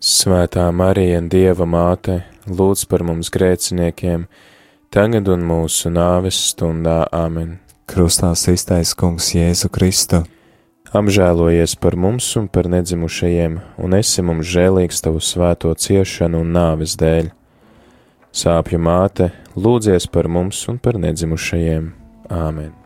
Svētā 0.00 0.62
Marija, 0.72 1.18
Dieva 1.20 1.66
māte, 1.68 2.22
lūdz 2.48 2.86
par 2.88 3.02
mums 3.04 3.28
grēciniekiem, 3.34 4.22
tagad 4.88 5.28
un 5.28 5.44
mūsu 5.44 5.92
nāves 5.92 6.38
stundā 6.54 7.02
Āmen. 7.12 7.58
Krustā 7.84 8.30
iztaisa 8.32 8.96
Kungs 8.96 9.28
Jēzu 9.36 9.68
Kristu. 9.68 10.22
Apžēlojies 10.96 11.76
par 11.76 11.98
mums 12.00 12.32
un 12.40 12.48
par 12.48 12.72
nedzimušajiem, 12.72 13.60
un 13.76 14.00
esi 14.00 14.24
mums 14.24 14.48
žēlīgs 14.48 15.04
tavu 15.04 15.20
svēto 15.20 15.76
ciešanu 15.76 16.46
un 16.46 16.56
nāves 16.56 16.96
dēļ. 16.96 17.28
Sāpju 18.32 18.80
māte, 18.80 19.34
lūdzies 19.52 20.08
par 20.08 20.32
mums 20.32 20.64
un 20.72 20.80
par 20.80 20.96
nedzimušajiem. 20.96 21.92
Āmen! 22.32 22.79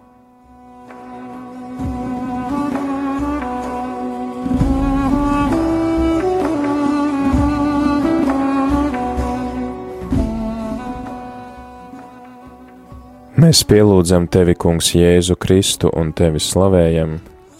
Mēs 13.55 13.69
pielūdzam 13.71 14.25
tevi, 14.35 14.57
Kungs, 14.59 14.89
Jēzu 14.99 15.37
Kristu 15.39 15.87
un 15.95 16.09
tevi 16.11 16.41
slavējam, 16.43 17.13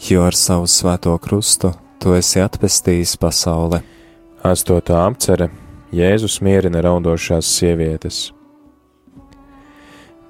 jo 0.03 0.25
ar 0.27 0.35
savu 0.35 0.65
svēto 0.67 1.13
krustu 1.23 1.69
tu 2.03 2.11
esi 2.17 2.41
atpestījis 2.43 3.13
pasauli. 3.21 3.77
Astotā 4.43 5.05
apcere 5.05 5.47
Jēzus 5.95 6.41
mierina 6.43 6.81
raudošās 6.83 7.47
sievietes. 7.47 8.17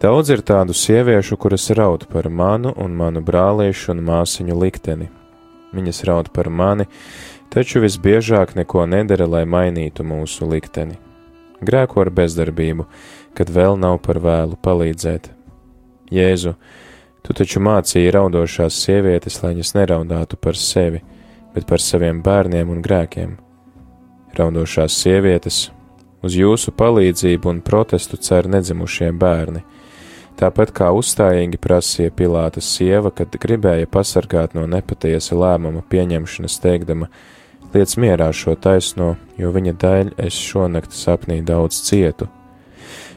Daudz 0.04 0.30
ir 0.36 0.46
tādu 0.46 0.78
sieviešu, 0.78 1.34
kuras 1.42 1.66
raud 1.74 2.06
par 2.14 2.30
manu 2.30 2.76
un 2.78 2.94
manu 2.94 3.26
brāliešu 3.26 3.96
un 3.96 4.04
māsiņu 4.06 4.62
likteni. 4.62 5.10
Viņas 5.74 6.04
raud 6.06 6.30
par 6.36 6.52
mani, 6.54 6.86
taču 7.50 7.82
visbiežāk 7.82 8.54
neko 8.54 8.86
nedara, 8.86 9.26
lai 9.26 9.48
mainītu 9.50 10.06
mūsu 10.06 10.46
likteni. 10.46 11.00
Grēko 11.66 12.06
ar 12.06 12.14
bezdarbību, 12.22 12.86
kad 13.34 13.50
vēl 13.50 13.82
nav 13.82 13.98
par 14.06 14.22
vēlu 14.22 14.62
palīdzēt. 14.62 15.35
Jēzu, 16.14 16.54
tu 17.26 17.34
taču 17.34 17.62
mācīji 17.66 18.14
raudošās 18.14 18.78
sievietes, 18.86 19.40
lai 19.42 19.56
viņas 19.56 19.74
neraudātu 19.78 20.38
par 20.38 20.58
sevi, 20.60 21.02
bet 21.56 21.66
par 21.70 21.82
saviem 21.82 22.22
bērniem 22.22 22.70
un 22.70 22.84
grēkiem. 22.86 23.38
Raudošās 24.36 24.98
sievietes, 25.02 25.70
uz 26.26 26.36
jūsu 26.36 26.74
palīdzību 26.76 27.50
un 27.50 27.64
protestu 27.66 28.20
cer 28.22 28.50
nedzimušie 28.52 29.12
bērni. 29.16 29.64
Tāpat 30.36 30.74
kā 30.76 30.90
uzstājīgi 30.92 31.58
prasīja 31.64 32.12
Pilāta 32.12 32.60
sieva, 32.60 33.12
kad 33.16 33.32
gribēja 33.40 33.88
pasargāt 33.88 34.54
no 34.58 34.66
nepatiesa 34.68 35.38
lēmuma 35.40 35.86
pieņemšanas, 35.90 36.60
teikdama: 36.60 37.08
Liec 37.74 37.96
mierā 38.00 38.28
šo 38.36 38.58
taisno, 38.60 39.16
jo 39.40 39.52
viņa 39.56 39.74
dēļ 39.80 40.12
es 40.28 40.36
šonakt 40.36 40.92
sapnī 40.96 41.40
daudz 41.44 41.80
cietu. 41.88 42.28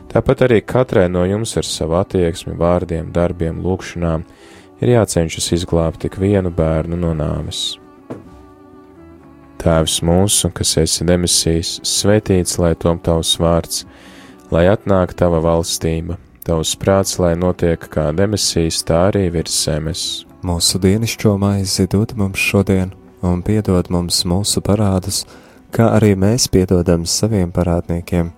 Tāpat 0.08 0.46
arī 0.46 0.62
katrai 0.64 1.04
no 1.12 1.26
jums 1.28 1.52
ar 1.60 1.66
savu 1.68 1.98
attieksmi, 1.98 2.54
vārdiem, 2.56 3.10
darbiem, 3.12 3.58
lūgšanām 3.60 4.24
ir 4.80 4.92
jācenšas 4.94 5.50
izglābt 5.58 6.00
tik 6.04 6.16
vienu 6.20 6.52
bērnu 6.54 6.96
no 6.96 7.12
nāves. 7.16 7.76
Tēvs 9.58 9.98
mūsu, 10.06 10.48
kas 10.54 10.76
esi 10.80 11.04
demisijas, 11.04 11.74
svētīts 11.84 12.56
lai 12.62 12.72
tom 12.78 13.02
tavs 13.04 13.34
vārds, 13.42 13.82
lai 14.54 14.64
atnāk 14.70 15.12
tava 15.18 15.42
valstība, 15.44 16.16
tavs 16.46 16.72
prāts, 16.80 17.18
lai 17.20 17.34
notiek 17.36 17.84
kā 17.92 18.08
demisijas, 18.16 18.80
tā 18.88 19.08
arī 19.10 19.26
virs 19.34 19.60
zemes. 19.66 20.06
Mūsu 20.46 20.80
dienascho 20.80 21.34
maizi 21.42 21.88
dod 21.90 22.14
mums 22.16 22.40
šodien, 22.40 22.94
un 23.20 23.44
piedod 23.44 23.92
mums 23.92 24.22
mūsu 24.24 24.64
parādus, 24.64 25.24
kā 25.74 25.92
arī 25.98 26.14
mēs 26.16 26.48
piedodam 26.54 27.04
saviem 27.04 27.50
parādniekiem 27.52 28.37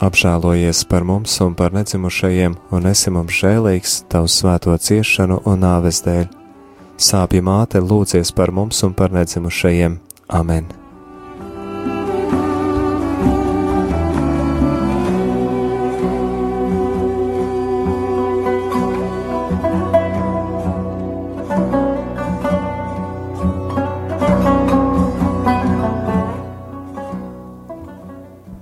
apžēlojies 0.00 0.82
par 0.88 1.04
mums 1.04 1.36
un 1.44 1.54
par 1.54 1.74
nedzimušajiem, 1.76 2.56
un 2.72 2.90
esi 2.90 3.12
mums 3.14 3.36
žēlīgs 3.42 3.96
tavu 4.10 4.32
svēto 4.32 4.76
ciešanu 4.76 5.42
un 5.44 5.64
nāves 5.64 6.02
dēļ. 6.06 6.26
Sāpju 7.00 7.44
māte 7.44 7.80
lūdzies 7.80 8.34
par 8.36 8.52
mums 8.52 8.82
un 8.84 8.96
par 8.96 9.12
nedzimušajiem. 9.16 10.00
Amen! 10.28 10.79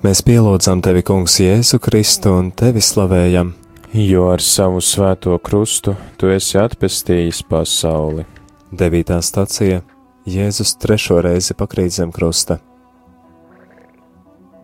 Mēs 0.09 0.23
pielūdzam 0.25 0.81
tevi, 0.81 1.03
Kungs, 1.05 1.35
Jēzu 1.37 1.77
Kristu 1.85 2.31
un 2.33 2.47
tevi 2.57 2.81
slavējam, 2.81 3.51
jo 3.93 4.23
ar 4.33 4.41
savu 4.41 4.81
svēto 4.81 5.35
krustu 5.45 5.93
tu 6.17 6.31
esi 6.33 6.57
atpestījis 6.57 7.43
pasauli. 7.45 8.25
Devītā 8.73 9.19
stacija 9.21 9.83
Jēzus 10.25 10.73
trešo 10.81 11.19
reizi 11.27 11.53
pakrīt 11.59 11.93
zem 11.99 12.15
krusta. 12.17 12.57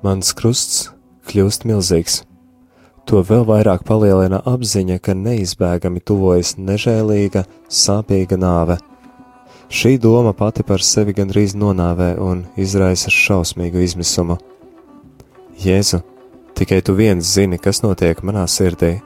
Mans 0.01 0.33
krusts 0.33 0.87
kļūst 1.29 1.69
milzīgs. 1.69 2.23
To 3.05 3.21
vēl 3.21 3.45
vairāk 3.45 3.85
palielina 3.85 4.41
apziņa, 4.49 4.97
ka 5.05 5.13
neizbēgami 5.13 6.01
tuvojas 6.01 6.55
nežēlīga, 6.57 7.45
sāpīga 7.69 8.41
nāve. 8.41 8.81
Šī 9.69 9.99
doma 10.01 10.33
pati 10.33 10.65
par 10.65 10.81
sevi 10.81 11.13
gandrīz 11.13 11.53
nonāvē 11.53 12.15
un 12.31 12.47
izraisa 12.57 13.13
šausmīgu 13.13 13.85
izmisumu. 13.85 14.41
Jēzu, 15.55 16.01
tikai 16.59 16.81
tu 16.83 16.97
viens 16.99 17.23
zini, 17.23 17.59
kas 17.63 17.83
notiek 17.85 18.19
manā 18.27 18.43
sirdī, 18.51 18.97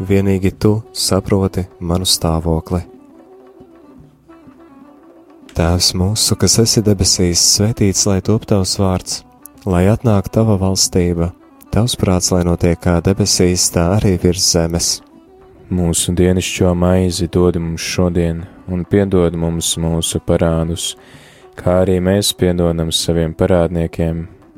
vienīgi 0.00 0.54
tu 0.56 0.78
saproti 0.96 1.66
manu 1.80 2.08
stāvokli. 2.08 2.80
Tēvs 5.52 5.90
mūsu, 6.00 6.38
kas 6.40 6.56
esi 6.62 6.80
debesīs, 6.80 7.42
svētīts 7.58 8.06
lai 8.08 8.22
top 8.24 8.48
tavs 8.48 8.78
vārds, 8.80 9.20
lai 9.68 9.84
atnāk 9.92 10.32
tava 10.32 10.56
valstība, 10.56 11.34
tavs 11.74 11.98
prāts, 12.00 12.32
lai 12.32 12.40
notiek 12.48 12.80
kā 12.80 12.96
debesīs, 13.04 13.68
tā 13.74 13.90
arī 13.98 14.16
virs 14.22 14.48
zemes. 14.54 14.92
Mūsu 15.72 16.16
dienascho 16.16 16.72
maizi 16.76 17.28
dod 17.32 17.60
mums 17.60 17.84
šodien, 17.84 18.46
un 18.68 18.86
piedod 18.88 19.36
mums 19.36 19.76
mūsu 19.76 20.24
parādus, 20.24 20.94
kā 21.56 21.82
arī 21.84 22.00
mēs 22.00 22.32
piedodam 22.32 22.88
saviem 22.92 23.36
parādniekiem 23.36 24.24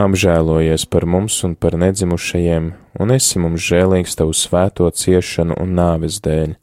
apžēlojies 0.00 0.86
par 0.92 1.06
mums 1.08 1.38
un 1.46 1.54
par 1.56 1.76
nedzimušajiem, 1.80 2.70
un 3.00 3.14
esi 3.16 3.42
mums 3.42 3.64
žēlīgs 3.66 4.16
tavu 4.20 4.36
svēto 4.36 4.88
ciešanu 4.90 5.58
un 5.62 5.76
nāves 5.78 6.20
dēļ. 6.24 6.56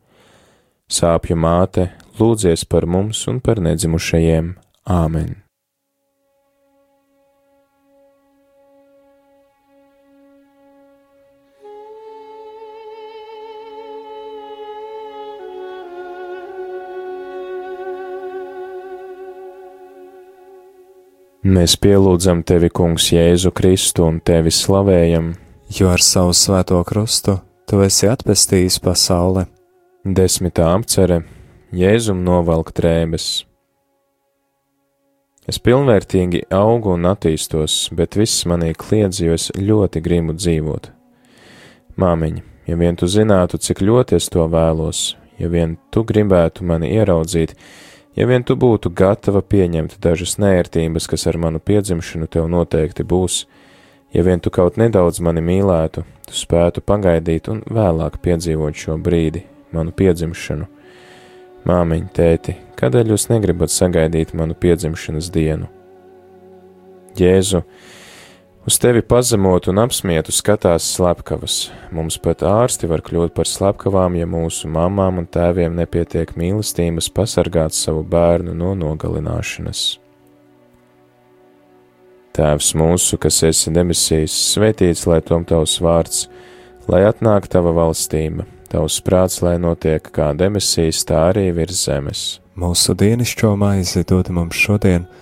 Sāpju 0.94 1.38
māte, 1.40 1.90
lūdzies 2.20 2.68
par 2.70 2.86
mums 2.86 3.26
un 3.32 3.42
par 3.42 3.64
nedzimušajiem. 3.64 4.54
Āmen! 4.84 5.43
Mēs 21.44 21.74
pielūdzam 21.76 22.40
tevi, 22.48 22.70
Kungs, 22.72 23.10
Jēzu 23.12 23.50
Kristu 23.52 24.06
un 24.08 24.22
tevi 24.24 24.48
slavējam, 24.48 25.34
jo 25.76 25.90
ar 25.92 26.00
savu 26.00 26.32
svēto 26.32 26.78
krustu 26.88 27.36
tu 27.68 27.82
esi 27.84 28.08
atpestījis 28.08 28.78
pasauli. 28.80 29.44
Desmitā 30.08 30.70
apcere 30.72 31.18
Jēzum 31.76 32.22
novelk 32.24 32.72
drēbes. 32.80 33.28
Es 35.44 35.60
pilnvērtīgi 35.60 36.46
augu 36.56 36.96
un 36.96 37.12
attīstos, 37.12 37.90
bet 37.92 38.16
viss 38.16 38.48
manī 38.48 38.72
kliedz, 38.72 39.20
jo 39.20 39.36
es 39.36 39.52
ļoti 39.52 40.00
gribu 40.00 40.40
dzīvot. 40.40 40.94
Māmiņa, 42.00 42.44
ja 42.72 42.80
vien 42.80 42.96
tu 42.96 43.12
zinātu, 43.12 43.60
cik 43.60 43.84
ļoti 43.84 44.16
es 44.16 44.32
to 44.32 44.48
vēlos, 44.48 45.10
ja 45.36 45.52
vien 45.52 45.76
tu 45.92 46.08
gribētu 46.08 46.64
mani 46.64 46.96
ieraudzīt, 46.96 47.58
Ja 48.14 48.28
vien 48.30 48.44
tu 48.46 48.54
būtu 48.60 48.92
gatava 48.94 49.42
pieņemt 49.42 49.98
dažas 50.04 50.36
nērtības, 50.38 51.08
kas 51.10 51.26
ar 51.30 51.40
manu 51.42 51.58
piedzimšanu 51.58 52.28
tev 52.30 52.46
noteikti 52.52 53.06
būs, 53.10 53.46
ja 54.14 54.22
vien 54.26 54.44
tu 54.44 54.54
kaut 54.54 54.78
nedaudz 54.78 55.18
mani 55.26 55.42
mīlētu, 55.42 56.04
tu 56.30 56.38
spētu 56.38 56.84
pagaidīt 56.86 57.50
un 57.50 57.64
vēlāk 57.66 58.20
piedzīvot 58.22 58.78
šo 58.78 59.00
brīdi, 59.02 59.42
manu 59.74 59.96
piedzimšanu. 59.98 60.70
Māmiņ, 61.66 62.06
tēti, 62.14 62.58
kādēļ 62.78 63.16
jūs 63.16 63.30
negribat 63.32 63.74
sagaidīt 63.74 64.36
manu 64.38 64.54
piedzimšanas 64.62 65.32
dienu? 65.34 65.72
Jēzu, 67.18 67.64
Uz 68.66 68.78
tevi 68.80 69.02
pazemot 69.02 69.66
un 69.68 69.82
apsmietu 69.84 70.32
skatās 70.32 70.86
slepkavas. 70.96 71.66
Mums 71.92 72.16
pat 72.24 72.46
ārsti 72.48 72.88
var 72.88 73.02
kļūt 73.04 73.34
par 73.36 73.50
slepkavām, 73.50 74.16
ja 74.16 74.24
mūsu 74.24 74.70
mamām 74.72 75.20
un 75.20 75.26
tēviem 75.28 75.76
nepietiek 75.76 76.32
mīlestības 76.40 77.10
pasargāt 77.12 77.76
savu 77.76 78.06
bērnu 78.08 78.56
no 78.56 78.72
nogalināšanas. 78.80 79.82
Tēvs 82.34 82.72
mūsu, 82.80 83.20
kas 83.20 83.42
esi 83.50 83.74
debesīs, 83.76 84.32
svētīts 84.56 85.04
lai 85.12 85.20
tom 85.28 85.44
tavs 85.44 85.76
vārds, 85.84 86.30
lai 86.88 87.04
atnāk 87.10 87.52
tava 87.52 87.76
valstība, 87.76 88.48
tavs 88.72 89.02
prāts, 89.04 89.42
lai 89.44 89.58
notiek 89.60 90.08
kā 90.08 90.32
debesīs, 90.40 91.04
tā 91.04 91.20
arī 91.34 91.50
virs 91.52 91.84
zemes. 91.84 92.24
Mūsu 92.56 92.96
dienascho 92.96 93.58
maizi 93.60 94.06
dod 94.08 94.32
mums 94.32 94.56
šodien, 94.56 95.04
un 95.04 95.22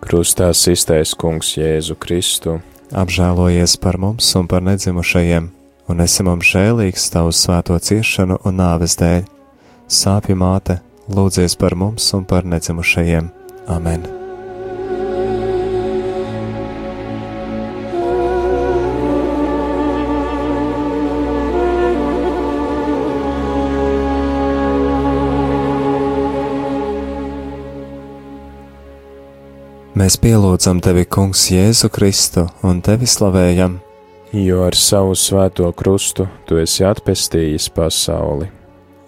Krustā 0.00 0.50
iztaisa 0.50 1.16
kungs 1.20 1.54
Jēzu 1.58 1.96
Kristu 2.00 2.58
apžēlojies 2.90 3.76
par 3.80 3.98
mums 4.00 4.28
un 4.34 4.48
par 4.50 4.64
nedzimušajiem, 4.66 5.50
un 5.88 6.04
esi 6.04 6.26
mums 6.26 6.52
žēlīgs 6.52 7.10
tavu 7.14 7.34
svēto 7.34 7.78
ciešanu 7.78 8.40
un 8.44 8.58
nāves 8.62 8.98
dēļ. 9.00 9.26
Sāpju 9.90 10.38
māte, 10.38 10.80
lūdzies 11.10 11.58
par 11.58 11.78
mums 11.78 12.12
un 12.14 12.24
par 12.24 12.46
nedzimušajiem. 12.46 13.30
Amen! 13.70 14.19
Mēs 30.00 30.14
pielūdzam 30.16 30.78
tevi, 30.80 31.02
Kungs, 31.04 31.42
Jēzu 31.52 31.90
Kristu 31.92 32.46
un 32.64 32.78
tevi 32.80 33.04
slavējam, 33.04 33.74
jo 34.32 34.62
ar 34.64 34.72
savu 34.78 35.12
svēto 35.12 35.66
krustu 35.76 36.24
tu 36.48 36.56
esi 36.56 36.86
atpestījis 36.88 37.66
pasauli. 37.76 38.48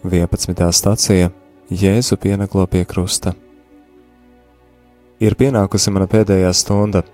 11. 0.04 0.60
stācija 0.76 1.30
Jēzu 1.72 2.18
pienaklo 2.20 2.66
pie 2.68 2.84
krusta. 2.84 3.32
Ir 5.16 5.38
pienākusi 5.40 5.94
mana 5.96 6.10
pēdējā 6.12 6.52
stunda. 6.52 7.06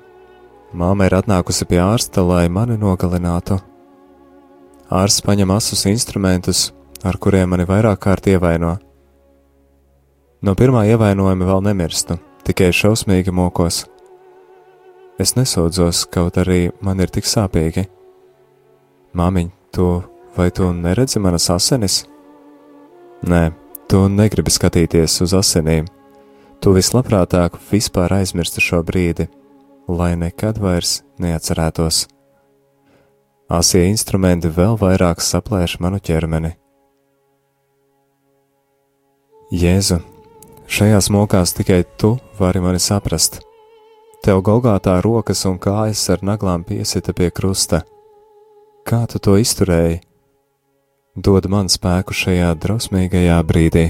Māma 0.74 1.06
ir 1.06 1.14
atnākusi 1.20 1.68
pie 1.70 1.78
ārsta, 1.84 2.26
lai 2.26 2.48
mani 2.50 2.80
nogalinātu. 2.82 3.60
Ārsts 4.90 5.22
paņem 5.22 5.54
asus 5.54 5.86
instrumentus, 5.86 6.72
ar 7.06 7.14
kuriem 7.14 7.54
mani 7.54 7.68
vairāk 7.68 8.02
kārt 8.08 8.26
ievaino. 8.26 8.74
No 10.42 10.58
pirmā 10.58 10.88
ievainojuma 10.90 11.46
vēl 11.52 11.70
nemirstu 11.70 12.24
tikai 12.48 12.70
šausmīgi 12.72 13.32
mokos. 13.34 13.82
Es 15.20 15.34
nesūdzos, 15.36 16.06
kaut 16.14 16.38
arī 16.40 16.70
man 16.80 17.02
ir 17.04 17.10
tik 17.12 17.28
sāpīgi. 17.28 17.84
Māmiņ, 19.18 19.50
tu 19.74 19.88
vai 20.36 20.48
tu 20.54 20.70
neredzi 20.72 21.20
manas 21.20 21.50
asinis? 21.52 22.02
Nē, 23.28 23.50
tu 23.90 24.06
negribi 24.08 24.52
skatīties 24.54 25.18
uz 25.26 25.34
asinīm. 25.36 25.88
Tu 26.62 26.72
vislabprātāk 26.74 27.58
vispār 27.70 28.16
aizmirsti 28.16 28.62
šo 28.64 28.80
brīdi, 28.86 29.28
lai 29.88 30.14
nekad 30.18 30.58
vairs 30.62 31.02
neatcerētos. 31.20 32.06
Asie 33.48 33.84
instrumenti 33.88 34.50
vēl 34.52 34.76
vairāk 34.80 35.20
saplēš 35.24 35.78
manu 35.84 36.00
ķermeni. 36.04 36.54
Jēzu, 39.48 40.02
šajās 40.68 41.08
mokās 41.10 41.54
tikai 41.56 41.82
tu 41.98 42.16
vari 42.38 42.60
mani 42.60 42.80
saprast. 42.82 43.40
Tev 44.24 44.42
Golgātā 44.46 44.98
rokas 45.02 45.44
un 45.48 45.58
kājas 45.62 46.02
ar 46.12 46.24
naglām 46.26 46.64
piesita 46.66 47.14
pie 47.14 47.30
krusta. 47.30 47.84
Kā 48.88 49.04
tu 49.10 49.20
to 49.22 49.36
izturēji? 49.38 50.00
Dod 51.18 51.48
man 51.50 51.70
spēku 51.70 52.14
šajā 52.14 52.52
drausmīgajā 52.62 53.38
brīdī. 53.46 53.86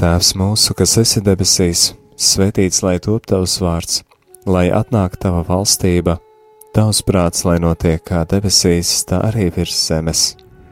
Tēvs 0.00 0.34
mūsu, 0.36 0.74
kas 0.76 0.96
esi 1.00 1.22
debesīs, 1.24 1.92
svētīts 2.18 2.82
lai 2.84 2.96
top 3.04 3.28
tavs 3.30 3.58
vārds, 3.62 4.00
lai 4.44 4.66
atnāk 4.74 5.16
tava 5.22 5.44
valstība, 5.46 6.18
tavs 6.76 7.04
prāts, 7.06 7.44
lai 7.48 7.60
notiek 7.62 8.02
kā 8.04 8.24
debesīs, 8.28 8.96
tā 9.08 9.22
arī 9.30 9.50
virs 9.54 9.78
zemes. 9.86 10.43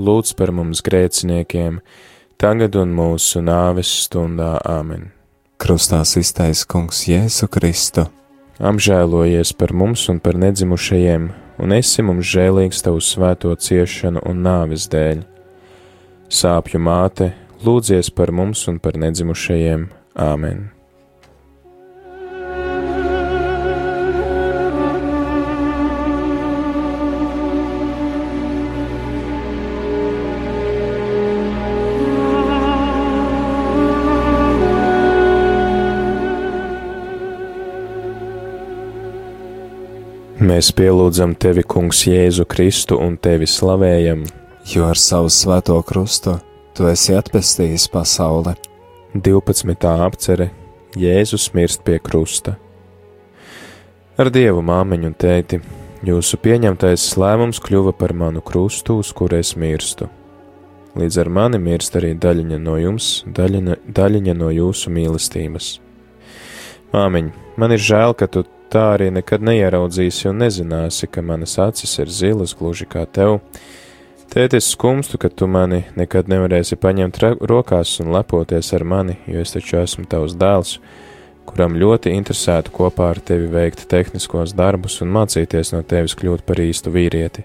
lūdz 0.00 0.34
par 0.38 0.52
mums 0.56 0.80
grēciniekiem, 0.86 1.80
tagad 2.40 2.78
un 2.80 2.94
mūsu 2.96 3.42
nāves 3.44 3.90
stundā 4.06 4.56
āmen. 4.66 5.10
Krustā 5.60 6.00
iztaisa 6.02 6.64
Kungs 6.64 7.04
Jēzu 7.08 7.50
Kristu. 7.52 8.06
Apžēlojies 8.60 9.52
par 9.56 9.74
mums 9.76 10.06
un 10.12 10.20
par 10.24 10.36
nedzimušajiem, 10.40 11.28
un 11.60 11.76
esi 11.76 12.04
mums 12.04 12.28
žēlīgs 12.32 12.82
tavu 12.84 13.04
svēto 13.04 13.52
ciešanu 13.56 14.24
un 14.28 14.42
nāves 14.44 14.88
dēļ. 14.92 15.22
Sāpju 16.32 16.80
māte, 16.80 17.32
lūdzies 17.64 18.12
par 18.16 18.32
mums 18.32 18.66
un 18.72 18.80
par 18.80 19.00
nedzimušajiem 19.00 19.88
Āmen! 20.20 20.79
Mēs 40.60 40.74
pielūdzam 40.76 41.30
tevi, 41.40 41.62
Kungs, 41.64 42.02
Jēzu 42.04 42.44
Kristu 42.44 42.98
un 43.00 43.14
tevi 43.16 43.46
slavējam, 43.48 44.26
jo 44.68 44.84
ar 44.84 44.98
savu 45.00 45.30
svēto 45.32 45.78
krustu 45.88 46.34
tu 46.76 46.84
esi 46.90 47.14
atpestījis 47.16 47.86
pasauli 47.88 48.52
12. 49.14 49.86
apcere 50.04 50.50
Jēzus 51.00 51.46
mirst 51.56 51.80
pie 51.86 51.96
krusta. 52.04 52.58
Ar 54.20 54.28
Dievu 54.28 54.60
māmiņu 54.60 55.08
un 55.08 55.16
tēti, 55.24 55.62
jūsu 56.04 56.42
pieņemtais 56.44 57.08
lēmums 57.24 57.64
kļuva 57.64 57.96
par 57.96 58.12
manu 58.12 58.44
krustu, 58.44 59.00
uz 59.00 59.16
kur 59.16 59.32
es 59.40 59.56
mirstu. 59.56 60.12
Līdz 60.92 61.22
ar 61.24 61.34
mani 61.40 61.64
mirst 61.70 61.96
arī 61.96 62.12
daļiņa 62.20 62.60
no 62.68 62.76
jums, 62.84 63.12
daļiņa, 63.32 63.80
daļiņa 63.96 64.38
no 64.44 64.52
jūsu 64.60 64.92
mīlestības. 64.92 65.78
Māmiņ, 66.92 67.36
man 67.56 67.78
ir 67.80 67.88
žēl, 67.88 68.12
ka 68.12 68.28
tu 68.28 68.44
tā 68.70 68.86
arī 68.94 69.10
nekad 69.14 69.42
neieraudzīsi 69.44 70.30
un 70.30 70.40
nezināsi, 70.44 71.10
ka 71.10 71.22
manas 71.22 71.58
acis 71.58 71.98
ir 71.98 72.10
zilas 72.10 72.56
gluži 72.58 72.88
kā 72.90 73.04
tev, 73.06 73.40
Tēt, 74.30 74.52
es 74.54 74.68
skumstu, 74.70 75.18
ka 75.18 75.26
tu 75.26 75.48
mani 75.50 75.80
nekad 75.98 76.28
nevarēsi 76.30 76.76
paņemt 76.78 77.16
rokās 77.50 77.96
un 77.98 78.12
lepoties 78.14 78.68
ar 78.76 78.84
mani, 78.86 79.16
jo 79.26 79.42
es 79.42 79.50
taču 79.50 79.80
esmu 79.80 80.04
tavs 80.06 80.36
dēls, 80.38 80.76
kuram 81.50 81.74
ļoti 81.74 82.12
interesētu 82.14 82.70
kopā 82.76 83.08
ar 83.10 83.18
tevi 83.18 83.50
veikt 83.50 83.88
tehniskos 83.90 84.54
darbus 84.54 85.00
un 85.02 85.10
mācīties 85.18 85.74
no 85.74 85.82
tevis 85.82 86.14
kļūt 86.14 86.46
par 86.46 86.62
īstu 86.62 86.94
vīrieti. 86.94 87.42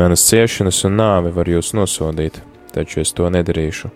Manas 0.00 0.24
ciešanas 0.30 0.80
un 0.88 0.96
nāve 1.02 1.36
var 1.36 1.52
jūs 1.52 1.74
nosodīt, 1.76 2.40
taču 2.72 3.04
es 3.04 3.12
to 3.12 3.28
nedarīšu. 3.28 3.92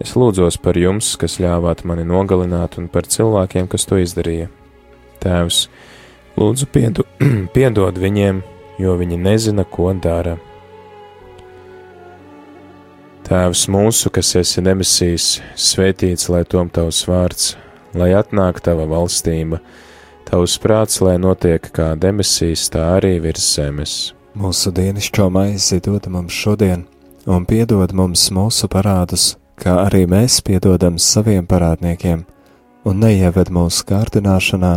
Es 0.00 0.16
lūdzos 0.16 0.56
par 0.64 0.80
jums, 0.80 1.18
kas 1.20 1.36
ļāvāt 1.36 1.84
mani 1.84 2.08
nogalināt, 2.08 2.80
un 2.80 2.88
par 2.88 3.04
cilvēkiem, 3.04 3.68
kas 3.68 3.84
to 3.84 4.00
izdarīja. 4.00 4.48
Tēvs, 5.26 5.64
lūdzu, 6.38 6.68
piedu, 6.70 7.06
piedod 7.56 7.98
viņiem, 7.98 8.44
jo 8.78 8.94
viņi 9.00 9.18
nezina, 9.18 9.66
ko 9.66 9.90
dara. 9.92 10.36
Tēvs 13.26 13.64
mūsu, 13.74 14.12
kas 14.14 14.36
esi 14.38 14.62
debesīs, 14.62 15.40
svētīts 15.58 16.28
lai 16.30 16.44
tom 16.46 16.68
tavs 16.70 17.02
vārds, 17.10 17.56
lai 17.98 18.12
atnāk 18.14 18.60
tava 18.62 18.86
valstība, 18.86 19.58
tavs 20.28 20.54
prāts, 20.62 21.00
lai 21.02 21.16
notiek 21.18 21.66
kā 21.74 21.94
debesīs, 21.98 22.68
tā 22.70 22.84
arī 23.00 23.16
virs 23.24 23.48
zemes. 23.56 23.96
Mūsu 24.38 24.70
dienascho 24.70 25.26
maizi 25.32 25.80
dod 25.82 26.06
mums 26.12 26.38
šodien, 26.38 26.84
un 27.26 27.48
piedod 27.50 27.90
mums 27.96 28.28
mūsu 28.30 28.70
parādus, 28.70 29.32
kā 29.58 29.74
arī 29.88 30.04
mēs 30.06 30.38
piedodam 30.46 31.00
saviem 31.02 31.48
parādniekiem, 31.50 32.22
un 32.86 33.02
neieved 33.02 33.50
mūsu 33.50 33.88
kārdināšanā 33.90 34.76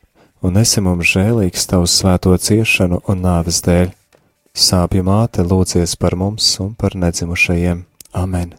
un 0.41 0.57
esi 0.61 0.81
mums 0.81 1.13
žēlīgs 1.13 1.67
tavu 1.69 1.89
svēto 1.89 2.33
ciešanu 2.37 3.01
un 3.09 3.21
nāves 3.25 3.61
dēļ. 3.65 3.93
Sāpju 4.51 5.05
māte 5.07 5.45
lūdzies 5.45 5.95
par 6.01 6.17
mums 6.19 6.47
un 6.59 6.73
par 6.75 6.97
nedzimušajiem. 6.97 7.85
Amen! 8.17 8.57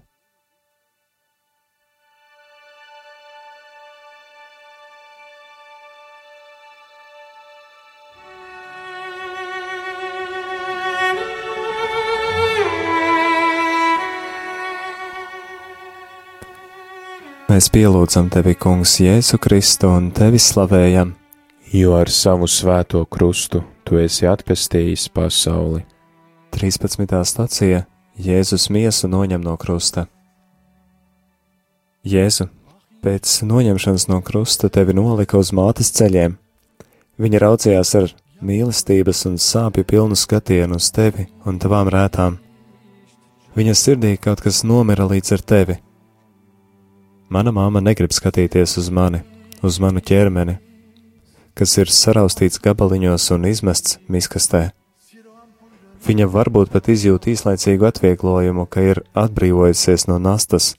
Mēs 17.52 17.66
pielūdzam 17.68 18.30
tevi, 18.32 18.54
Kungs, 18.56 18.94
Jēzu 19.02 19.36
Kristu 19.44 19.90
un 19.92 20.06
tevi 20.16 20.38
slavējam 20.40 21.10
jo 21.72 21.94
ar 21.96 22.10
savu 22.10 22.46
svēto 22.48 23.00
krustu 23.08 23.62
tu 23.84 23.96
esi 23.96 24.26
atpestījis 24.28 25.06
pasauli. 25.14 25.80
13. 26.52 27.20
stācija 27.24 27.84
Jēzus 28.20 28.68
miesu 28.68 29.08
noņem 29.08 29.40
no 29.40 29.54
krusta. 29.56 30.04
Jēzu, 32.04 32.50
pēc 33.00 33.38
noņemšanas 33.48 34.04
no 34.10 34.18
krusta 34.20 34.68
tevi 34.68 34.92
nolika 34.92 35.38
uz 35.40 35.52
mātes 35.56 35.88
ceļiem. 35.96 36.34
Viņa 37.16 37.40
raudzījās 37.40 37.94
ar 37.96 38.08
mīlestības 38.44 39.24
un 39.30 39.38
sāpju 39.40 39.86
pilnu 39.88 40.18
skatienu 40.18 40.76
uz 40.76 40.90
tevi 40.92 41.24
un 41.48 41.60
tavām 41.62 41.88
rētām. 41.88 42.36
Viņa 43.56 43.76
sirdī 43.78 44.18
kaut 44.20 44.42
kas 44.44 44.60
nomira 44.64 45.06
līdz 45.08 45.32
ar 45.38 45.46
tevi. 45.54 45.78
Mana 47.32 47.52
māma 47.52 47.80
negrib 47.80 48.12
skatīties 48.12 48.76
uz 48.76 48.92
mani, 48.92 49.22
uz 49.64 49.78
manu 49.80 50.04
ķermeni, 50.04 50.58
kas 51.58 51.76
ir 51.78 51.90
saraustīts 51.92 52.60
gabaliņos 52.62 53.30
un 53.36 53.48
izmests 53.50 53.98
miskastē. 54.08 54.70
Viņa 56.02 56.26
varbūt 56.26 56.72
pat 56.74 56.88
izjūt 56.90 57.28
īslaicīgu 57.30 57.86
atvieglojumu, 57.86 58.66
ka 58.66 58.82
ir 58.82 59.02
atbrīvojusies 59.14 60.08
no 60.10 60.16
nastas, 60.18 60.72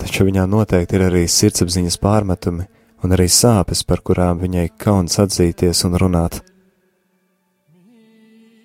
taču 0.00 0.24
viņā 0.24 0.46
noteikti 0.48 0.96
ir 0.96 1.04
arī 1.10 1.26
sirdsapziņas 1.28 1.98
pārmetumi 2.00 2.64
un 3.04 3.12
arī 3.12 3.26
sāpes, 3.28 3.82
par 3.84 4.00
kurām 4.00 4.40
viņai 4.40 4.70
kauns 4.80 5.18
atzīties 5.20 5.84
un 5.88 5.98
runāt. 6.00 6.40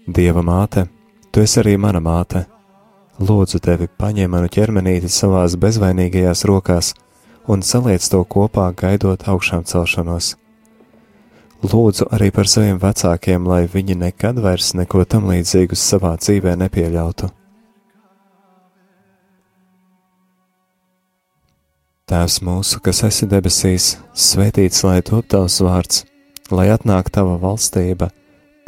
Dieva 0.07 0.39
māte, 0.45 0.85
tu 1.31 1.43
esi 1.43 1.59
arī 1.59 1.75
mana 1.75 1.99
māte. 1.99 2.45
Lūdzu 3.19 3.59
tevi, 3.65 3.89
paņem 3.89 4.31
manu 4.31 4.47
ķermenīti 4.53 5.09
savās 5.11 5.57
bezvainīgajās 5.59 6.45
rokās 6.47 6.93
un 7.51 7.63
saliec 7.65 8.07
to 8.07 8.21
kopā, 8.23 8.69
gaidot 8.77 9.27
augšām 9.27 9.65
celšanos. 9.67 10.35
Lūdzu 11.65 12.05
arī 12.13 12.29
par 12.29 12.45
saviem 12.45 12.77
vecākiem, 12.77 13.47
lai 13.49 13.63
viņi 13.65 13.95
nekad 13.97 14.37
vairs 14.43 14.75
neko 14.77 15.01
tam 15.09 15.25
līdzīgu 15.31 15.73
savā 15.73 16.13
dzīvē 16.21 16.53
nepieļautu. 16.61 17.31
Tēvs 22.07 22.37
mūsu, 22.45 22.77
kas 22.79 23.01
esi 23.03 23.25
debesīs, 23.27 23.97
svētīts 24.13 24.85
lai 24.85 25.01
top 25.01 25.25
tavs 25.33 25.57
vārds, 25.65 26.05
lai 26.53 26.69
atnāk 26.71 27.09
tava 27.11 27.35
valstība, 27.41 28.11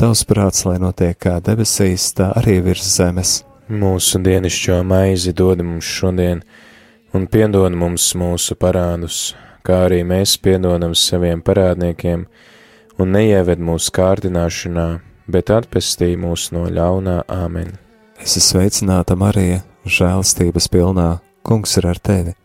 tavs 0.02 0.26
prāts, 0.28 0.66
lai 0.66 0.80
notiek 0.82 1.16
kā 1.16 1.38
debesīs, 1.46 2.10
tā 2.18 2.34
arī 2.42 2.58
virs 2.66 2.90
zemes. 2.98 3.44
Mūsu 3.70 4.20
dienascho 4.26 4.82
maizi 4.84 5.32
dod 5.32 5.62
mums 5.62 5.86
šodien, 5.86 6.42
un 7.14 7.30
piedod 7.30 7.70
mums 7.70 8.10
mūsu 8.18 8.58
parādus, 8.58 9.36
kā 9.62 9.86
arī 9.86 10.02
mēs 10.04 10.40
piedodam 10.42 10.98
saviem 10.98 11.46
parādniekiem 11.46 12.26
un 13.00 13.16
neieved 13.16 13.62
mūsu 13.64 13.94
kārdināšanā, 13.96 14.88
bet 15.32 15.52
atpestī 15.54 16.14
mūs 16.20 16.50
no 16.56 16.66
ļaunā 16.68 17.24
āmen. 17.32 17.74
Es 18.20 18.36
esmu 18.36 18.60
sveicināta 18.60 19.16
Marija, 19.16 19.62
žēlstības 19.88 20.68
pilnā, 20.74 21.10
kungs 21.48 21.78
ir 21.80 21.88
ar 21.88 22.00
tevi. 22.04 22.36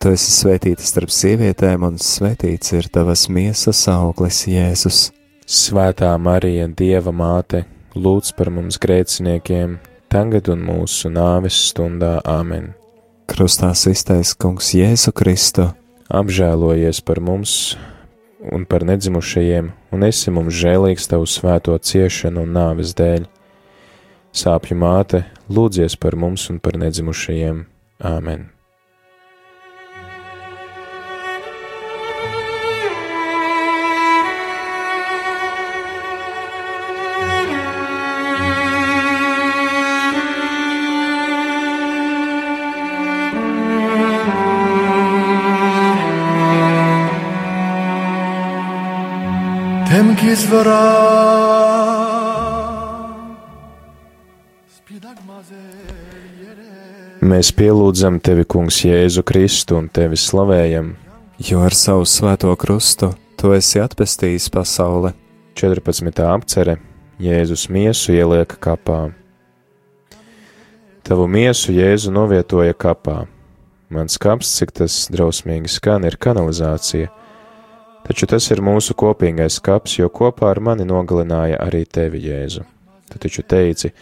Tu 0.00 0.14
esi 0.16 0.32
svētīta 0.32 0.80
starp 0.80 1.12
sievietēm, 1.12 1.84
un 1.84 1.98
svētīts 2.00 2.72
ir 2.72 2.88
tavas 2.88 3.26
miesas 3.28 3.82
auglis, 3.92 4.46
Jēzus. 4.48 5.10
Svētā 5.44 6.14
Marija, 6.16 6.70
Dieva 6.72 7.12
māte, 7.12 7.66
lūdz 7.92 8.32
par 8.38 8.48
mums 8.54 8.80
grēciniekiem, 8.80 9.76
tagad 10.08 10.48
un 10.48 10.64
mūsu 10.64 11.12
nāves 11.12 11.58
stundā 11.68 12.16
āmen. 12.24 12.72
Krustā 13.28 13.74
iztaisa 13.74 14.38
kungs 14.40 14.72
Jēzu 14.74 15.12
Kristu. 15.12 15.68
Apžēlojies 16.08 17.04
par 17.04 17.20
mums! 17.20 17.76
Un 18.40 18.64
par 18.64 18.84
nedzimušajiem, 18.88 19.72
un 19.92 20.06
esi 20.06 20.32
mums 20.32 20.56
žēlīgs 20.56 21.10
tavu 21.10 21.28
svēto 21.28 21.76
ciešanu 21.76 22.46
un 22.46 22.56
nāves 22.56 22.94
dēļ. 22.98 23.26
Sāpju 24.30 24.78
māte, 24.78 25.24
lūdzies 25.50 25.98
par 26.00 26.16
mums 26.16 26.48
un 26.52 26.62
par 26.62 26.78
nedzimušajiem. 26.80 27.66
Āmen! 28.00 28.48
Mēs 57.30 57.50
pielūdzam 57.58 58.20
tevi, 58.22 58.44
Kungs, 58.46 58.78
Jēzu 58.86 59.24
Kristu 59.26 59.80
un 59.80 59.88
tevi 59.90 60.14
slavējam, 60.14 60.92
jo 61.42 61.64
ar 61.66 61.74
savu 61.74 62.06
svēto 62.06 62.54
krustu 62.54 63.10
tu 63.40 63.50
esi 63.56 63.82
atpestījis 63.82 64.46
pasauli. 64.54 65.10
14. 65.58 66.22
apcere 66.30 66.78
Jēzus 67.18 67.66
miesu 67.66 68.14
ieliek 68.14 68.54
kapā. 68.62 69.10
Tavu 71.02 71.26
miesu 71.26 71.74
Jēzu 71.74 72.14
novietoja 72.14 72.78
kapā. 72.78 73.24
Mans 73.90 74.14
kaps, 74.22 74.54
cik 74.60 74.78
tas 74.78 75.08
drausmīgi 75.10 75.74
skan, 75.74 76.06
ir 76.06 76.14
kanalizācija 76.22 77.10
Taču 78.10 78.26
tas 78.26 78.48
ir 78.50 78.58
mūsu 78.58 78.96
kopīgais 78.98 79.60
kaps, 79.62 79.92
jo 80.00 80.08
kopā 80.10 80.48
ar 80.50 80.58
mani 80.66 80.82
nogalināja 80.82 81.60
arī 81.62 81.84
tevi, 81.86 82.18
Jēzu. 82.24 82.64
Tu 83.06 83.18
taču 83.22 83.44
teici, 83.46 83.92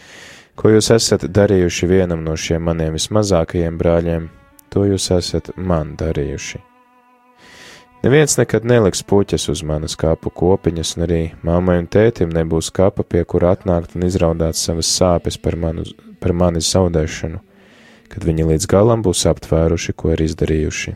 ko 0.57 0.71
jūs 0.73 0.87
esat 0.95 1.27
darījuši 1.29 1.89
vienam 1.91 2.23
no 2.25 2.33
šiem 2.33 2.63
maniem 2.65 2.95
vismazākajiem 2.97 3.75
brāļiem, 3.77 4.23
to 4.73 4.87
jūs 4.89 5.11
esat 5.13 5.51
man 5.61 5.91
darījuši. 5.99 6.57
Neviens 8.01 8.33
nekad 8.39 8.65
neliks 8.65 9.05
puķes 9.05 9.45
uz 9.53 9.61
manas 9.61 9.93
kāpu 9.93 10.31
kopiņas, 10.41 10.95
un 10.97 11.05
arī 11.05 11.19
mammai 11.45 11.75
un 11.83 11.85
tētim 11.85 12.33
nebūs 12.33 12.71
kapa, 12.73 13.05
pie 13.05 13.21
kura 13.29 13.51
atnākt 13.53 13.93
un 13.93 14.07
izraudāt 14.07 14.57
savas 14.57 14.89
sāpes 14.89 15.37
par, 15.37 15.53
manu, 15.53 15.85
par 16.17 16.33
manis 16.33 16.71
zaudēšanu, 16.73 17.43
kad 18.09 18.25
viņi 18.25 18.49
līdz 18.55 18.67
galam 18.73 19.05
būs 19.05 19.27
aptvēruši, 19.35 19.93
ko 19.93 20.15
ir 20.17 20.25
izdarījuši. 20.25 20.95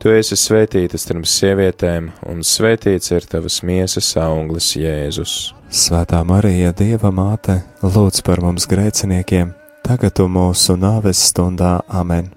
Tu 0.00 0.08
esi 0.16 0.32
svētīta 0.32 0.96
starp 0.96 1.26
sievietēm, 1.28 2.06
un 2.32 2.38
svētīts 2.40 3.10
ir 3.12 3.26
tavas 3.28 3.58
miesas 3.68 4.06
auglis, 4.16 4.70
Jēzus. 4.80 5.50
Svētā 5.68 6.22
Marija, 6.24 6.70
Dieva 6.72 7.10
māte, 7.12 7.58
lūdz 7.84 8.22
par 8.24 8.40
mums 8.40 8.64
grēciniekiem, 8.70 9.50
tagad 9.84 10.22
un 10.24 10.32
mūsu 10.38 10.78
nāves 10.80 11.20
stundā 11.28 11.82
Amen. 11.92 12.30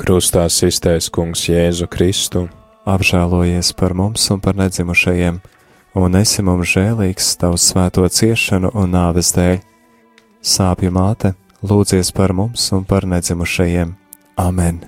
Krustā 0.00 0.46
iztais 0.48 1.10
Kungs 1.12 1.44
Jēzu 1.50 1.90
Kristu, 1.92 2.46
apžēlojies 2.88 3.74
par 3.76 3.92
mums 3.92 4.24
un 4.32 4.40
par 4.40 4.56
nedzimušajiem, 4.56 5.42
un 6.00 6.16
esi 6.16 6.42
mums 6.42 6.72
žēlīgs 6.72 7.34
tavu 7.44 7.60
svēto 7.60 8.08
ciešanu 8.08 8.72
un 8.72 8.96
nāves 8.96 9.34
dēļ. 9.36 9.60
Sāpju 10.40 10.96
māte, 10.96 11.34
lūdzies 11.60 12.14
par 12.16 12.32
mums 12.32 12.70
un 12.72 12.88
par 12.88 13.04
nedzimušajiem. 13.04 13.92
Amen! 14.40 14.80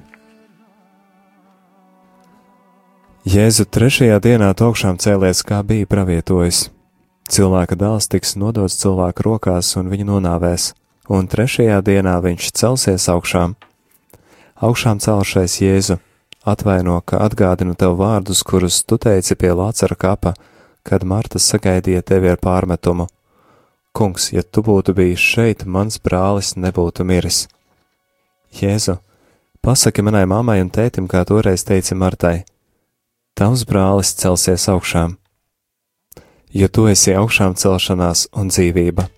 Jēzu 3.25 3.65
trešajā 3.65 4.19
dienā 4.21 4.51
augšām 4.53 4.99
cēlies, 5.01 5.39
kā 5.49 5.63
bija 5.65 5.89
pravietojis. 5.89 6.67
Cilvēka 7.33 7.79
dēls 7.81 8.11
tiks 8.13 8.35
nodots 8.37 8.77
cilvēku 8.77 9.25
rokās 9.25 9.71
un 9.81 9.89
viņu 9.89 10.05
nonāvēs, 10.11 10.75
un 11.09 11.25
trešajā 11.33 11.79
dienā 11.87 12.19
viņš 12.21 12.51
celsies 12.53 13.09
augšām. 13.09 13.57
Augšām 14.61 15.01
celšais 15.01 15.57
Jēzu, 15.57 15.97
atvaino, 16.45 17.01
ka 17.01 17.25
atgādinu 17.25 17.73
tev 17.73 17.97
vārdus, 17.97 18.45
kurus 18.45 18.85
tu 18.85 19.01
teici 19.01 19.41
pie 19.41 19.57
Lācara 19.57 19.97
kapa, 19.97 20.37
kad 20.85 21.09
Marta 21.09 21.41
sagaidīja 21.41 22.05
tevi 22.05 22.29
ar 22.29 22.37
pārmetumu. 22.37 23.09
Kungs, 23.97 24.35
ja 24.37 24.45
tu 24.45 24.61
būtu 24.61 24.93
bijis 24.93 25.31
šeit, 25.33 25.65
mans 25.65 25.97
brālis 25.97 26.59
nebūtu 26.61 27.09
miris. 27.09 27.47
Jēzu, 28.53 29.01
pasaki 29.65 30.05
manai 30.05 30.27
mammai 30.29 30.61
un 30.61 30.69
tētim, 30.69 31.09
kā 31.09 31.25
toreiz 31.25 31.65
teici 31.65 31.97
Martai 31.97 32.43
tavs 33.35 33.65
brālis 33.67 34.13
celsies 34.15 34.69
augšām, 34.71 35.17
jo 36.55 36.69
tu 36.71 36.87
esi 36.87 37.15
augšām 37.19 37.57
celšanās 37.59 38.29
un 38.39 38.53
dzīvība. 38.53 39.09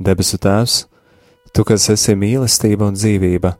Debesu 0.00 0.40
Tēvs, 0.40 0.76
tu, 1.52 1.66
kas 1.68 1.84
esi 1.92 2.16
mīlestība 2.16 2.88
un 2.88 2.96
dzīvība, 2.96 3.52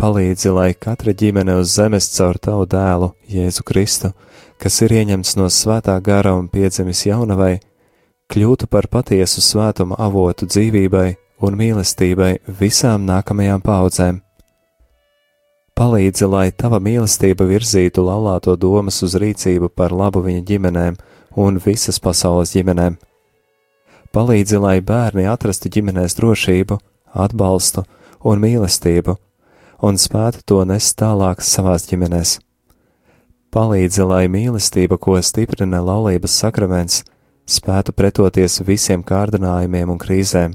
palīdzi, 0.00 0.50
lai 0.56 0.72
katra 0.74 1.12
ģimene 1.12 1.58
uz 1.60 1.76
zemes 1.76 2.08
caur 2.16 2.40
tavu 2.40 2.64
dēlu, 2.72 3.12
Jēzu 3.28 3.66
Kristu, 3.68 4.14
kas 4.56 4.80
ir 4.80 4.96
ieņemts 4.96 5.36
no 5.36 5.50
svētā 5.52 5.98
gara 6.00 6.32
un 6.38 6.48
piedzimis 6.48 7.04
jaunavai, 7.04 7.58
kļūtu 8.32 8.70
par 8.72 8.88
patiesu 8.88 9.44
svētuma 9.44 10.00
avotu 10.00 10.48
dzīvībai 10.48 11.08
un 11.44 11.60
mīlestībai 11.60 12.38
visām 12.48 13.04
nākamajām 13.04 13.60
paudzēm 13.60 14.24
Palīdzi, 15.74 16.28
lai 16.30 16.52
tava 16.54 16.78
mīlestība 16.78 17.48
virzītu 17.48 18.04
laulāto 18.06 18.52
domas 18.54 19.00
uz 19.02 19.16
rīcību 19.18 19.72
par 19.74 19.90
labu 19.90 20.20
viņa 20.22 20.42
ģimenēm 20.46 20.96
un 21.42 21.56
visas 21.64 21.96
pasaules 21.98 22.52
ģimenēm. 22.54 22.94
Palīdzi, 24.14 24.60
lai 24.62 24.76
bērni 24.86 25.24
atrastu 25.26 25.72
ģimenēs 25.74 26.14
drošību, 26.14 26.76
atbalstu 27.24 27.82
un 28.22 28.38
mīlestību, 28.44 29.16
un 29.82 29.98
spētu 29.98 30.44
to 30.46 30.60
nest 30.70 30.94
tālāk 31.00 31.42
savās 31.42 31.88
ģimenēs. 31.90 32.36
Palīdzi, 33.50 34.04
lai 34.06 34.28
mīlestība, 34.30 34.94
ko 34.94 35.16
stiprina 35.22 35.80
laulības 35.82 36.36
sakraments, 36.38 37.00
spētu 37.50 37.96
pretoties 37.98 38.60
visiem 38.62 39.02
kārdinājumiem 39.02 39.90
un 39.90 39.98
krīzēm, 39.98 40.54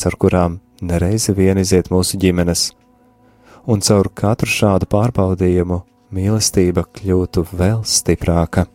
caur 0.00 0.16
kurām 0.16 0.56
nereizi 0.80 1.36
vien 1.36 1.60
iziet 1.60 1.92
mūsu 1.92 2.16
ģimenes, 2.24 2.70
un 3.66 3.82
caur 3.84 4.08
katru 4.14 4.50
šādu 4.50 4.88
pārbaudījumu 4.92 5.80
mīlestība 6.14 6.84
kļūtu 6.94 7.46
vēl 7.52 7.82
stiprāka. 7.88 8.66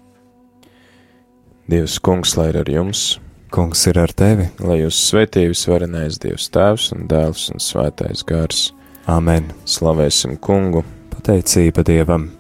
Dievs, 1.69 1.99
kungs, 2.01 2.35
lai 2.39 2.49
ir 2.53 2.63
ar 2.63 2.71
jums! 2.71 3.19
Kungs 3.49 3.81
ir 3.89 3.97
ar 3.97 4.11
tevi, 4.13 4.45
lai 4.61 4.83
jūs 4.83 4.97
svētījus 5.09 5.63
varenais 5.69 6.19
Dievs 6.21 6.51
Tēvs 6.53 6.91
un 6.93 7.07
Dēls 7.09 7.47
un 7.53 7.61
Svētais 7.61 8.21
Gars. 8.29 8.67
Āmen! 9.09 9.49
Slavēsim 9.65 10.37
kungu! 10.37 10.85
Pateicība 11.13 11.85
Dievam! 11.85 12.38